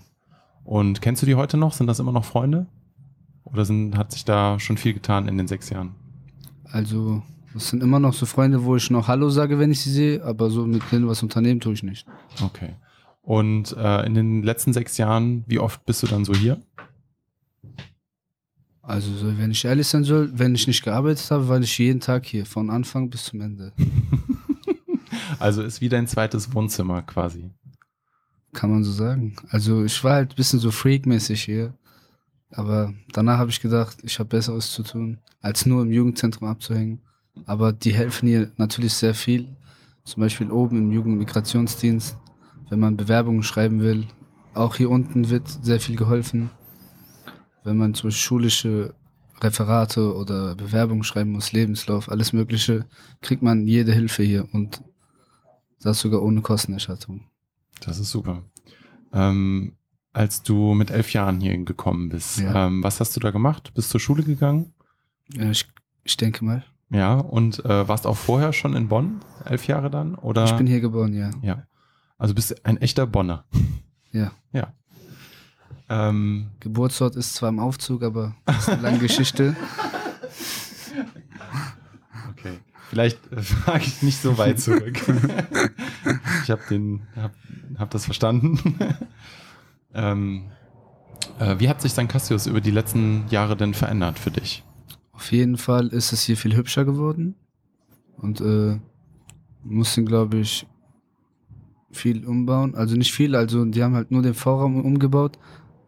Und 0.64 1.00
kennst 1.00 1.22
du 1.22 1.26
die 1.26 1.34
heute 1.34 1.56
noch? 1.56 1.72
Sind 1.72 1.86
das 1.86 1.98
immer 1.98 2.12
noch 2.12 2.24
Freunde? 2.24 2.66
Oder 3.52 3.64
sind, 3.64 3.97
hat 3.97 4.12
sich 4.12 4.25
da 4.25 4.59
schon 4.59 4.78
viel 4.78 4.94
getan 4.94 5.28
in 5.28 5.37
den 5.37 5.47
sechs 5.47 5.71
Jahren? 5.71 5.94
Also, 6.64 7.23
das 7.52 7.68
sind 7.68 7.82
immer 7.82 8.00
noch 8.00 8.14
so 8.14 8.25
Freunde, 8.25 8.64
wo 8.64 8.76
ich 8.76 8.90
noch 8.90 9.09
Hallo 9.09 9.28
sage, 9.28 9.59
wenn 9.59 9.71
ich 9.71 9.80
sie 9.80 9.90
sehe, 9.90 10.25
aber 10.25 10.50
so 10.50 10.66
mit 10.66 10.82
denen 10.90 11.06
was 11.06 11.23
unternehmen 11.23 11.61
tue 11.61 11.75
ich 11.75 11.82
nicht. 11.82 12.06
Okay. 12.42 12.71
Und 13.21 13.76
äh, 13.76 14.06
in 14.06 14.14
den 14.14 14.42
letzten 14.42 14.73
sechs 14.73 14.97
Jahren, 14.97 15.44
wie 15.47 15.59
oft 15.59 15.85
bist 15.85 16.02
du 16.02 16.06
dann 16.06 16.25
so 16.25 16.35
hier? 16.35 16.61
Also, 18.80 19.12
so, 19.12 19.38
wenn 19.38 19.50
ich 19.50 19.64
ehrlich 19.64 19.87
sein 19.87 20.02
soll, 20.02 20.30
wenn 20.35 20.54
ich 20.54 20.66
nicht 20.66 20.82
gearbeitet 20.82 21.30
habe, 21.30 21.49
war 21.49 21.61
ich 21.61 21.78
jeden 21.78 22.00
Tag 22.00 22.26
hier, 22.26 22.47
von 22.47 22.71
Anfang 22.71 23.11
bis 23.11 23.25
zum 23.25 23.40
Ende. 23.40 23.73
Also 25.38 25.62
ist 25.62 25.80
wie 25.80 25.88
dein 25.88 26.06
zweites 26.06 26.54
Wohnzimmer 26.54 27.02
quasi. 27.02 27.50
Kann 28.52 28.71
man 28.71 28.85
so 28.85 28.92
sagen. 28.92 29.35
Also, 29.49 29.85
ich 29.85 30.02
war 30.04 30.14
halt 30.14 30.30
ein 30.30 30.37
bisschen 30.37 30.61
so 30.61 30.71
freakmäßig 30.71 31.42
hier. 31.42 31.75
Aber 32.52 32.92
danach 33.12 33.38
habe 33.38 33.50
ich 33.50 33.61
gedacht, 33.61 33.99
ich 34.02 34.18
habe 34.18 34.28
Besseres 34.28 34.73
zu 34.73 34.82
tun, 34.82 35.18
als 35.40 35.66
nur 35.66 35.82
im 35.82 35.90
Jugendzentrum 35.90 36.49
abzuhängen. 36.49 37.00
Aber 37.47 37.73
die 37.73 37.94
helfen 37.94 38.28
hier 38.28 38.52
natürlich 38.56 38.92
sehr 38.94 39.14
viel. 39.14 39.56
Zum 40.04 40.21
Beispiel 40.21 40.50
oben 40.50 40.78
im 40.78 40.92
Jugendmigrationsdienst, 40.92 42.16
wenn 42.68 42.80
man 42.80 42.97
Bewerbungen 42.97 43.42
schreiben 43.42 43.80
will. 43.80 44.06
Auch 44.54 44.76
hier 44.76 44.90
unten 44.90 45.30
wird 45.30 45.49
sehr 45.49 45.80
viel 45.80 45.97
geholfen. 45.97 46.50
Wenn 47.64 47.78
man 47.78 47.94
zum 47.94 48.09
Beispiel 48.09 48.23
schulische 48.23 48.94
Referate 49.40 50.14
oder 50.14 50.54
Bewerbungen 50.54 51.04
schreiben 51.04 51.32
muss, 51.32 51.52
Lebenslauf, 51.52 52.11
alles 52.11 52.32
Mögliche, 52.32 52.87
kriegt 53.23 53.42
man 53.42 53.66
jede 53.66 53.92
Hilfe 53.92 54.23
hier 54.23 54.47
und 54.52 54.82
das 55.80 56.00
sogar 56.00 56.23
ohne 56.23 56.42
Kostenerstattung. 56.42 57.25
Das 57.80 57.99
ist 57.99 58.11
super. 58.11 58.44
Ähm, 59.12 59.76
als 60.12 60.42
du 60.42 60.75
mit 60.75 60.90
elf 60.90 61.12
Jahren 61.12 61.40
hier 61.40 61.57
gekommen 61.64 62.09
bist, 62.11 62.38
Ja. 62.38 62.66
ähm, 62.66 62.83
was 62.83 63.00
hast 63.00 63.16
du 63.16 63.21
da 63.21 63.31
gemacht? 63.31 63.73
Bist 63.75 63.90
zur 63.90 64.00
Schule 64.00 64.23
gegangen? 64.23 64.73
Ja, 65.33 65.50
ich, 65.50 65.66
ich 66.04 66.16
denke 66.16 66.45
mal. 66.45 66.64
Ja. 66.90 67.14
Und 67.14 67.64
äh, 67.64 67.88
warst 67.88 68.07
auch 68.07 68.16
vorher 68.16 68.52
schon 68.52 68.76
in 68.76 68.88
Bonn? 68.88 69.21
Elf 69.47 69.66
Jahre 69.66 69.90
dann? 69.90 70.14
Oder? 70.14 70.45
Ich 70.45 70.52
bin 70.52 70.66
hier 70.66 70.81
geboren, 70.81 71.14
ja. 71.14 71.31
Ja. 71.40 71.66
Also 72.19 72.35
bist 72.35 72.64
ein 72.66 72.76
echter 72.78 73.07
Bonner. 73.07 73.45
Ja. 74.14 74.31
Ja. 74.52 74.75
Ähm, 75.88 76.49
Geburtsort 76.61 77.16
ist 77.16 77.33
zwar 77.33 77.49
im 77.49 77.59
Aufzug, 77.59 78.02
aber 78.02 78.37
das 78.45 78.59
ist 78.59 78.69
eine 78.69 78.83
lange 78.83 78.99
Geschichte. 78.99 79.57
okay. 82.31 82.59
Vielleicht 82.90 83.33
äh, 83.33 83.40
frage 83.42 83.85
ich 83.87 84.02
nicht 84.02 84.21
so 84.21 84.37
weit 84.37 84.61
zurück. 84.61 85.00
ich 86.45 86.50
habe 86.50 86.61
den, 86.69 87.07
hab, 87.16 87.33
hab 87.78 87.90
das 87.90 88.04
verstanden. 88.04 88.59
Ähm, 89.94 90.50
äh, 91.38 91.58
wie 91.58 91.68
hat 91.68 91.80
sich 91.80 91.92
St. 91.92 92.08
Cassius 92.08 92.46
über 92.46 92.61
die 92.61 92.70
letzten 92.70 93.25
Jahre 93.28 93.56
denn 93.56 93.75
verändert 93.75 94.18
für 94.18 94.30
dich? 94.30 94.64
Auf 95.12 95.30
jeden 95.32 95.56
Fall 95.56 95.88
ist 95.88 96.12
es 96.12 96.25
hier 96.25 96.37
viel 96.37 96.56
hübscher 96.56 96.84
geworden. 96.84 97.34
Und 98.16 98.40
äh, 98.40 98.78
mussten, 99.64 100.06
glaube 100.06 100.38
ich, 100.38 100.66
viel 101.90 102.26
umbauen. 102.26 102.75
Also 102.75 102.96
nicht 102.96 103.12
viel, 103.12 103.37
also 103.37 103.64
die 103.64 103.82
haben 103.82 103.94
halt 103.94 104.11
nur 104.11 104.22
den 104.22 104.34
Vorraum 104.34 104.84
umgebaut. 104.84 105.38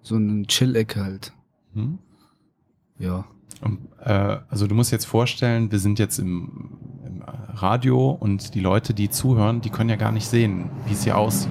So 0.03 0.17
eine 0.17 0.47
Chill-Ecke 0.47 1.03
halt. 1.03 1.33
Hm? 1.73 1.99
Ja. 2.99 3.25
Und, 3.63 3.79
äh, 4.01 4.39
also 4.49 4.67
du 4.67 4.75
musst 4.75 4.93
jetzt 4.93 5.07
vorstellen, 5.07 5.73
wir 5.73 5.79
sind 5.79 5.99
jetzt 5.99 6.19
im, 6.19 6.79
im 7.07 7.23
Radio 7.55 8.11
und 8.11 8.55
die 8.55 8.61
Leute, 8.61 8.93
die 8.93 9.09
zuhören, 9.09 9.61
die 9.61 9.71
können 9.71 9.89
ja 9.91 9.97
gar 9.97 10.13
nicht 10.13 10.27
sehen, 10.27 10.71
wie 10.87 10.93
es 10.93 11.05
hier 11.05 11.17
aussieht. 11.17 11.51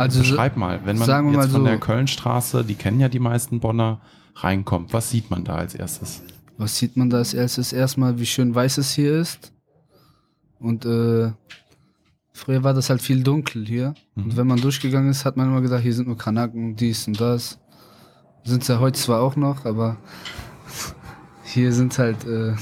Also 0.00 0.20
Beschreib 0.20 0.56
mal, 0.56 0.80
wenn 0.86 0.96
man 0.96 1.08
jetzt 1.26 1.36
mal 1.36 1.42
von 1.48 1.60
so- 1.60 1.66
der 1.66 1.78
Kölnstraße, 1.78 2.64
die 2.64 2.74
kennen 2.74 3.00
ja 3.00 3.10
die 3.10 3.18
meisten 3.18 3.60
Bonner, 3.60 4.00
reinkommt, 4.34 4.94
was 4.94 5.10
sieht 5.10 5.30
man 5.30 5.44
da 5.44 5.56
als 5.56 5.74
erstes? 5.74 6.22
Was 6.56 6.78
sieht 6.78 6.96
man 6.96 7.10
da 7.10 7.18
als 7.18 7.34
erstes? 7.34 7.74
Erstmal, 7.74 8.18
wie 8.18 8.24
schön 8.24 8.54
weiß 8.54 8.78
es 8.78 8.92
hier 8.92 9.12
ist. 9.20 9.52
Und 10.58 10.86
äh, 10.86 11.32
früher 12.32 12.64
war 12.64 12.72
das 12.72 12.88
halt 12.88 13.02
viel 13.02 13.22
dunkel 13.22 13.66
hier. 13.66 13.92
Mhm. 14.14 14.24
Und 14.24 14.36
wenn 14.38 14.46
man 14.46 14.58
durchgegangen 14.60 15.10
ist, 15.10 15.26
hat 15.26 15.36
man 15.36 15.48
immer 15.48 15.60
gedacht, 15.60 15.82
hier 15.82 15.92
sind 15.92 16.08
nur 16.08 16.16
Kanaken, 16.16 16.76
dies 16.76 17.06
und 17.06 17.20
das. 17.20 17.58
Sind 18.44 18.66
ja 18.68 18.80
heute 18.80 18.98
zwar 18.98 19.20
auch 19.20 19.36
noch, 19.36 19.66
aber 19.66 19.98
hier 21.44 21.74
sind 21.74 21.98
halt, 21.98 22.24
äh, 22.24 22.54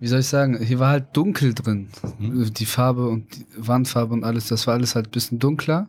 wie 0.00 0.06
soll 0.06 0.20
ich 0.20 0.26
sagen, 0.28 0.62
hier 0.62 0.78
war 0.78 0.90
halt 0.90 1.16
dunkel 1.16 1.54
drin. 1.54 1.88
Mhm. 2.18 2.52
Die 2.54 2.66
Farbe 2.66 3.08
und 3.08 3.34
die 3.36 3.46
Wandfarbe 3.56 4.14
und 4.14 4.24
alles, 4.24 4.48
das 4.48 4.66
war 4.66 4.74
alles 4.74 4.94
halt 4.94 5.08
ein 5.08 5.10
bisschen 5.10 5.38
dunkler. 5.38 5.88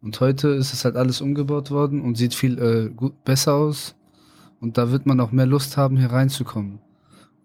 Und 0.00 0.20
heute 0.20 0.48
ist 0.48 0.72
es 0.72 0.84
halt 0.84 0.96
alles 0.96 1.20
umgebaut 1.20 1.70
worden 1.70 2.00
und 2.00 2.16
sieht 2.16 2.34
viel 2.34 2.58
äh, 2.58 2.90
gut, 2.90 3.24
besser 3.24 3.54
aus. 3.54 3.94
Und 4.60 4.78
da 4.78 4.90
wird 4.90 5.06
man 5.06 5.20
auch 5.20 5.32
mehr 5.32 5.46
Lust 5.46 5.76
haben, 5.76 5.96
hier 5.96 6.10
reinzukommen. 6.12 6.78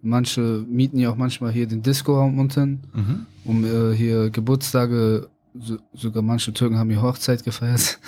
Manche 0.02 0.64
mieten 0.70 1.00
ja 1.00 1.10
auch 1.12 1.16
manchmal 1.16 1.52
hier 1.52 1.68
den 1.68 1.82
Disco-Raum 1.82 2.40
unten, 2.40 2.82
Mhm. 2.94 3.26
um 3.44 3.66
äh, 3.66 3.96
hier 3.96 4.30
Geburtstage, 4.30 5.30
so, 5.60 5.78
sogar 5.94 6.22
manche 6.22 6.54
Türken 6.54 6.78
haben 6.78 6.90
hier 6.90 7.02
Hochzeit 7.02 7.44
gefeiert. 7.44 8.00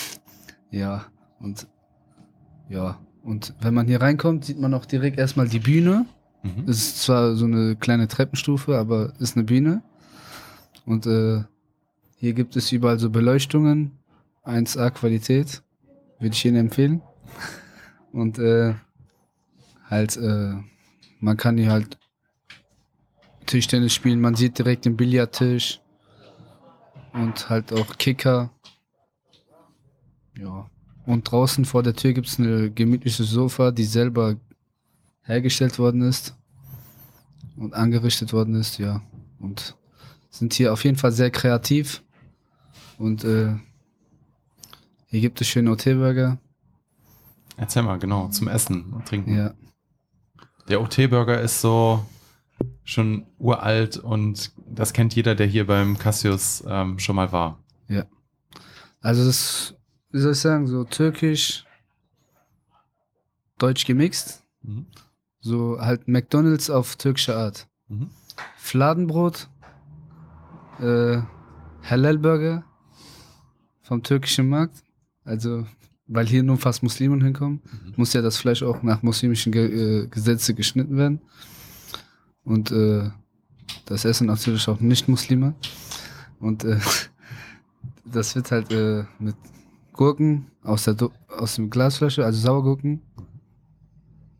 ja, 0.70 1.04
und 1.40 1.66
ja, 2.70 2.98
und 3.22 3.54
wenn 3.60 3.74
man 3.74 3.86
hier 3.86 4.00
reinkommt, 4.00 4.44
sieht 4.46 4.58
man 4.58 4.72
auch 4.74 4.86
direkt 4.86 5.18
erstmal 5.18 5.48
die 5.48 5.58
Bühne. 5.60 6.06
Mhm. 6.42 6.64
Es 6.68 6.78
ist 6.78 7.02
zwar 7.02 7.34
so 7.36 7.44
eine 7.44 7.76
kleine 7.76 8.08
Treppenstufe, 8.08 8.76
aber 8.76 9.12
ist 9.18 9.36
eine 9.36 9.44
Bühne. 9.44 9.82
Und 10.86 11.06
äh, 11.06 11.44
hier 12.16 12.32
gibt 12.32 12.56
es 12.56 12.72
überall 12.72 12.98
so 12.98 13.10
Beleuchtungen, 13.10 13.92
1A 14.44 14.90
Qualität, 14.90 15.62
würde 16.18 16.34
ich 16.34 16.44
Ihnen 16.44 16.56
empfehlen. 16.56 17.02
Und 18.12 18.38
äh, 18.38 18.74
halt, 19.88 20.16
äh, 20.16 20.54
man 21.20 21.36
kann 21.36 21.58
hier 21.58 21.70
halt 21.70 21.98
Tischtennis 23.46 23.94
spielen, 23.94 24.20
man 24.20 24.34
sieht 24.34 24.58
direkt 24.58 24.84
den 24.84 24.96
Billardtisch 24.96 25.80
und 27.12 27.48
halt 27.48 27.72
auch 27.72 27.96
Kicker. 27.96 28.50
Ja. 30.36 30.70
Und 31.06 31.30
draußen 31.30 31.64
vor 31.64 31.82
der 31.82 31.94
Tür 31.94 32.12
gibt 32.12 32.26
es 32.26 32.38
eine 32.38 32.70
gemütliche 32.70 33.24
Sofa, 33.24 33.70
die 33.70 33.84
selber 33.84 34.36
hergestellt 35.28 35.78
worden 35.78 36.02
ist 36.02 36.34
und 37.56 37.74
angerichtet 37.74 38.32
worden 38.32 38.54
ist, 38.54 38.78
ja. 38.78 39.02
Und 39.38 39.76
sind 40.30 40.52
hier 40.54 40.72
auf 40.72 40.84
jeden 40.84 40.96
Fall 40.96 41.12
sehr 41.12 41.30
kreativ. 41.30 42.02
Und 42.98 43.24
äh, 43.24 43.54
hier 45.06 45.20
gibt 45.20 45.40
es 45.40 45.46
schöne 45.46 45.70
OT-Burger. 45.70 46.38
Erzähl 47.56 47.82
mal, 47.82 47.98
genau, 47.98 48.28
zum 48.28 48.48
Essen 48.48 48.92
und 48.92 49.06
Trinken. 49.06 49.36
Ja. 49.36 49.54
Der 50.68 50.80
OT-Burger 50.80 51.40
ist 51.40 51.60
so 51.60 52.04
schon 52.84 53.26
uralt 53.38 53.96
und 53.96 54.52
das 54.66 54.92
kennt 54.92 55.14
jeder, 55.14 55.34
der 55.34 55.46
hier 55.46 55.66
beim 55.66 55.98
Cassius 55.98 56.64
ähm, 56.66 56.98
schon 56.98 57.14
mal 57.14 57.30
war. 57.30 57.62
Also 59.00 59.24
das, 59.24 59.74
wie 60.10 60.18
soll 60.18 60.32
ich 60.32 60.38
sagen, 60.38 60.66
so 60.66 60.84
türkisch, 60.84 61.64
deutsch 63.58 63.86
gemixt. 63.86 64.42
Mhm. 64.62 64.86
So 65.40 65.78
halt 65.80 66.08
McDonalds 66.08 66.70
auf 66.70 66.96
türkische 66.96 67.36
Art. 67.36 67.68
Mhm. 67.88 68.10
Fladenbrot, 68.56 69.48
äh, 70.80 71.18
Halal 71.82 72.18
Burger 72.18 72.64
vom 73.82 74.02
türkischen 74.02 74.48
Markt. 74.48 74.82
Also, 75.24 75.66
weil 76.06 76.26
hier 76.26 76.42
nur 76.42 76.56
fast 76.56 76.82
Muslimen 76.82 77.22
hinkommen, 77.22 77.60
muss 77.96 78.12
ja 78.12 78.22
das 78.22 78.38
Fleisch 78.38 78.62
auch 78.62 78.82
nach 78.82 79.02
muslimischen 79.02 79.52
Ge 79.52 80.04
äh, 80.04 80.06
Gesetze 80.08 80.54
geschnitten 80.54 80.96
werden. 80.96 81.20
Und 82.44 82.70
äh, 82.70 83.10
das 83.84 84.04
essen 84.04 84.26
natürlich 84.26 84.66
auch 84.68 84.80
Nicht-Muslime. 84.80 85.54
Und 86.40 86.64
äh, 86.64 86.78
das 88.04 88.34
wird 88.34 88.50
halt 88.50 88.72
äh, 88.72 89.04
mit 89.18 89.36
Gurken 89.92 90.46
aus, 90.62 90.84
der 90.84 90.94
Do 90.94 91.12
aus 91.28 91.56
dem 91.56 91.70
Glasflasche, 91.70 92.24
also 92.24 92.40
Sauergurken. 92.40 93.02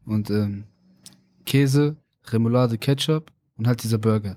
Und 0.07 0.31
ähm, 0.31 0.65
Käse, 1.49 1.97
Remoulade, 2.27 2.77
Ketchup 2.77 3.33
und 3.57 3.67
halt 3.67 3.83
dieser 3.83 3.97
Burger. 3.97 4.37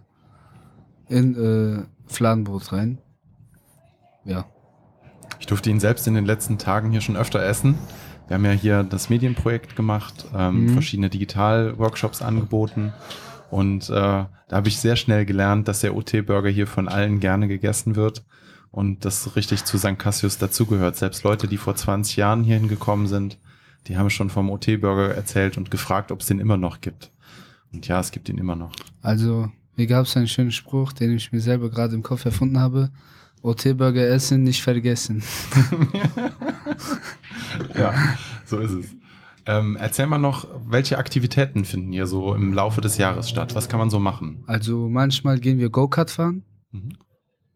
In 1.10 1.36
äh, 1.36 1.84
Fladenbrot 2.08 2.72
rein. 2.72 3.00
Ja. 4.24 4.46
Ich 5.39 5.46
durfte 5.46 5.70
ihn 5.70 5.82
selbst 5.82 6.08
in 6.08 6.13
den 6.13 6.25
letzten 6.25 6.58
Tagen 6.58 6.89
hier 6.91 7.01
schon 7.01 7.18
öfter 7.18 7.44
essen. 7.44 7.77
Wir 8.27 8.36
haben 8.36 8.46
ja 8.46 8.51
hier 8.51 8.84
das 8.84 9.10
Medienprojekt 9.10 9.75
gemacht, 9.75 10.25
ähm, 10.34 10.68
Mhm. 10.68 10.70
verschiedene 10.70 11.10
Digital-Workshops 11.10 12.22
angeboten. 12.22 12.94
Und 13.50 13.89
äh, 13.89 13.94
da 13.94 14.27
habe 14.50 14.70
ich 14.70 14.80
sehr 14.80 14.96
schnell 14.96 15.25
gelernt, 15.25 15.68
dass 15.68 15.82
der 15.82 15.96
OT-Burger 15.98 16.50
hier 16.50 16.65
von 16.68 16.88
allen 16.88 17.20
gerne 17.20 17.50
gegessen 17.50 17.98
wird 17.98 18.24
und 18.70 19.03
das 19.03 19.36
richtig 19.36 19.65
zu 19.65 19.77
St. 19.77 20.00
Cassius 20.00 20.38
dazugehört. 20.38 20.96
Selbst 20.96 21.24
Leute, 21.24 21.50
die 21.50 21.58
vor 21.58 21.75
20 21.75 22.15
Jahren 22.15 22.46
hierhin 22.46 22.70
gekommen 22.70 23.08
sind, 23.08 23.38
die 23.88 23.97
haben 23.97 24.09
schon 24.09 24.29
vom 24.29 24.50
OT-Burger 24.50 25.15
erzählt 25.15 25.57
und 25.57 25.71
gefragt, 25.71 26.11
ob 26.11 26.21
es 26.21 26.27
den 26.27 26.39
immer 26.39 26.57
noch 26.57 26.81
gibt. 26.81 27.11
Und 27.73 27.88
ja, 27.88 28.00
es 28.00 28.11
gibt 28.11 28.29
ihn 28.29 28.38
immer 28.38 28.55
noch. 28.55 28.71
Also, 29.01 29.50
hier 29.75 29.88
gab 29.88 30.05
es 30.05 30.15
einen 30.17 30.27
schönen 30.27 30.51
Spruch, 30.51 30.93
den 30.93 31.15
ich 31.15 31.31
mir 31.31 31.39
selber 31.39 31.69
gerade 31.69 31.95
im 31.95 32.03
Kopf 32.03 32.25
erfunden 32.25 32.59
habe. 32.59 32.91
OT-Burger 33.41 34.07
essen, 34.07 34.43
nicht 34.43 34.61
vergessen. 34.61 35.23
Ja, 37.75 37.93
so 38.45 38.59
ist 38.59 38.71
es. 38.71 38.95
Ähm, 39.45 39.75
erzähl 39.79 40.05
mal 40.05 40.19
noch, 40.19 40.47
welche 40.67 40.97
Aktivitäten 40.97 41.65
finden 41.65 41.91
hier 41.91 42.05
so 42.05 42.35
im 42.35 42.53
Laufe 42.53 42.81
des 42.81 42.97
Jahres 42.97 43.29
statt? 43.29 43.55
Was 43.55 43.69
kann 43.69 43.79
man 43.79 43.89
so 43.89 44.00
machen? 44.00 44.43
Also 44.45 44.88
manchmal 44.88 45.39
gehen 45.39 45.59
wir 45.59 45.69
Go-Kart 45.69 46.11
fahren. 46.11 46.43
Mhm. 46.71 46.93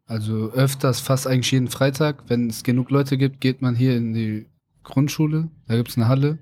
Also 0.07 0.51
öfters, 0.51 0.99
fast 0.99 1.27
eigentlich 1.27 1.51
jeden 1.51 1.67
Freitag. 1.67 2.23
Wenn 2.27 2.49
es 2.49 2.63
genug 2.63 2.89
Leute 2.89 3.17
gibt, 3.17 3.39
geht 3.39 3.61
man 3.61 3.75
hier 3.75 3.95
in 3.95 4.13
die 4.13 4.47
Grundschule. 4.85 5.49
Da 5.67 5.75
gibt 5.75 5.89
es 5.89 5.97
eine 5.97 6.07
Halle, 6.07 6.39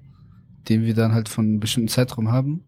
die 0.68 0.84
wir 0.84 0.94
dann 0.94 1.14
halt 1.14 1.30
von 1.30 1.46
einem 1.46 1.60
bestimmten 1.60 1.90
Zeitraum 1.90 2.32
haben. 2.32 2.64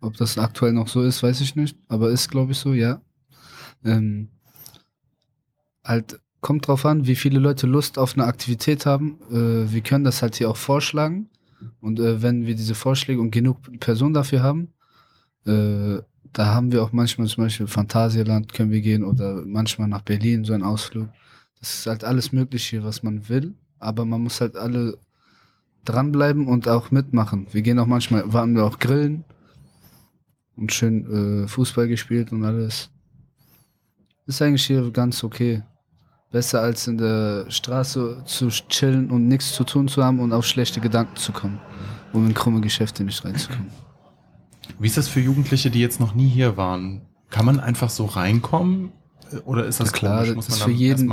Ob 0.00 0.16
das 0.16 0.38
aktuell 0.38 0.72
noch 0.72 0.88
so 0.88 1.02
ist, 1.02 1.22
weiß 1.22 1.40
ich 1.40 1.56
nicht. 1.56 1.76
Aber 1.88 2.10
ist, 2.10 2.30
glaube 2.30 2.52
ich, 2.52 2.58
so, 2.58 2.72
ja. 2.72 3.02
Ähm, 3.84 4.28
halt, 5.84 6.20
kommt 6.40 6.68
drauf 6.68 6.86
an, 6.86 7.06
wie 7.06 7.16
viele 7.16 7.38
Leute 7.38 7.66
Lust 7.66 7.98
auf 7.98 8.14
eine 8.14 8.24
Aktivität 8.24 8.86
haben. 8.86 9.18
Äh, 9.30 9.72
wir 9.72 9.80
können 9.80 10.04
das 10.04 10.22
halt 10.22 10.36
hier 10.36 10.50
auch 10.50 10.56
vorschlagen. 10.56 11.28
Und 11.80 11.98
äh, 11.98 12.22
wenn 12.22 12.46
wir 12.46 12.54
diese 12.54 12.74
Vorschläge 12.74 13.20
und 13.20 13.30
genug 13.30 13.58
Personen 13.80 14.14
dafür 14.14 14.42
haben, 14.42 14.72
äh, 15.46 15.98
da 16.32 16.46
haben 16.46 16.70
wir 16.70 16.82
auch 16.82 16.92
manchmal 16.92 17.28
zum 17.28 17.44
Beispiel 17.44 17.66
Phantasialand 17.66 18.52
können 18.52 18.70
wir 18.70 18.82
gehen 18.82 19.04
oder 19.04 19.42
manchmal 19.46 19.88
nach 19.88 20.02
Berlin, 20.02 20.44
so 20.44 20.52
ein 20.52 20.62
Ausflug. 20.62 21.08
Das 21.60 21.78
ist 21.78 21.86
halt 21.86 22.04
alles 22.04 22.32
Mögliche, 22.32 22.84
was 22.84 23.02
man 23.02 23.28
will, 23.28 23.54
aber 23.86 24.04
man 24.04 24.20
muss 24.22 24.40
halt 24.40 24.56
alle 24.56 24.98
dranbleiben 25.84 26.48
und 26.48 26.68
auch 26.68 26.90
mitmachen. 26.90 27.46
Wir 27.52 27.62
gehen 27.62 27.78
auch 27.78 27.86
manchmal, 27.86 28.32
waren 28.32 28.54
wir 28.56 28.64
auch 28.64 28.78
grillen 28.78 29.24
und 30.56 30.72
schön 30.72 31.44
äh, 31.44 31.48
Fußball 31.48 31.86
gespielt 31.88 32.32
und 32.32 32.44
alles. 32.44 32.90
Ist 34.26 34.42
eigentlich 34.42 34.66
hier 34.66 34.90
ganz 34.90 35.22
okay. 35.22 35.62
Besser 36.32 36.60
als 36.60 36.88
in 36.88 36.98
der 36.98 37.46
Straße 37.48 38.22
zu 38.26 38.48
chillen 38.48 39.10
und 39.12 39.28
nichts 39.28 39.52
zu 39.54 39.62
tun 39.62 39.86
zu 39.86 40.02
haben 40.02 40.18
und 40.18 40.32
auf 40.32 40.44
schlechte 40.44 40.80
Gedanken 40.80 41.14
zu 41.16 41.30
kommen, 41.32 41.60
um 42.12 42.26
in 42.26 42.34
krumme 42.34 42.60
Geschäfte 42.60 43.04
nicht 43.04 43.24
reinzukommen. 43.24 43.70
Wie 44.80 44.88
ist 44.88 44.96
das 44.96 45.06
für 45.08 45.20
Jugendliche, 45.20 45.70
die 45.70 45.80
jetzt 45.80 46.00
noch 46.00 46.14
nie 46.14 46.28
hier 46.28 46.56
waren? 46.56 47.02
Kann 47.30 47.46
man 47.46 47.60
einfach 47.60 47.90
so 47.90 48.06
reinkommen? 48.06 48.90
Oder 49.44 49.66
ist 49.66 49.78
das 49.78 49.92
Ja, 49.92 49.96
klar, 49.96 50.24
komisch? 50.24 50.34
das 50.36 50.48
man 50.48 50.58
ist 50.58 50.64
für 50.64 50.70
jeden- 50.72 51.12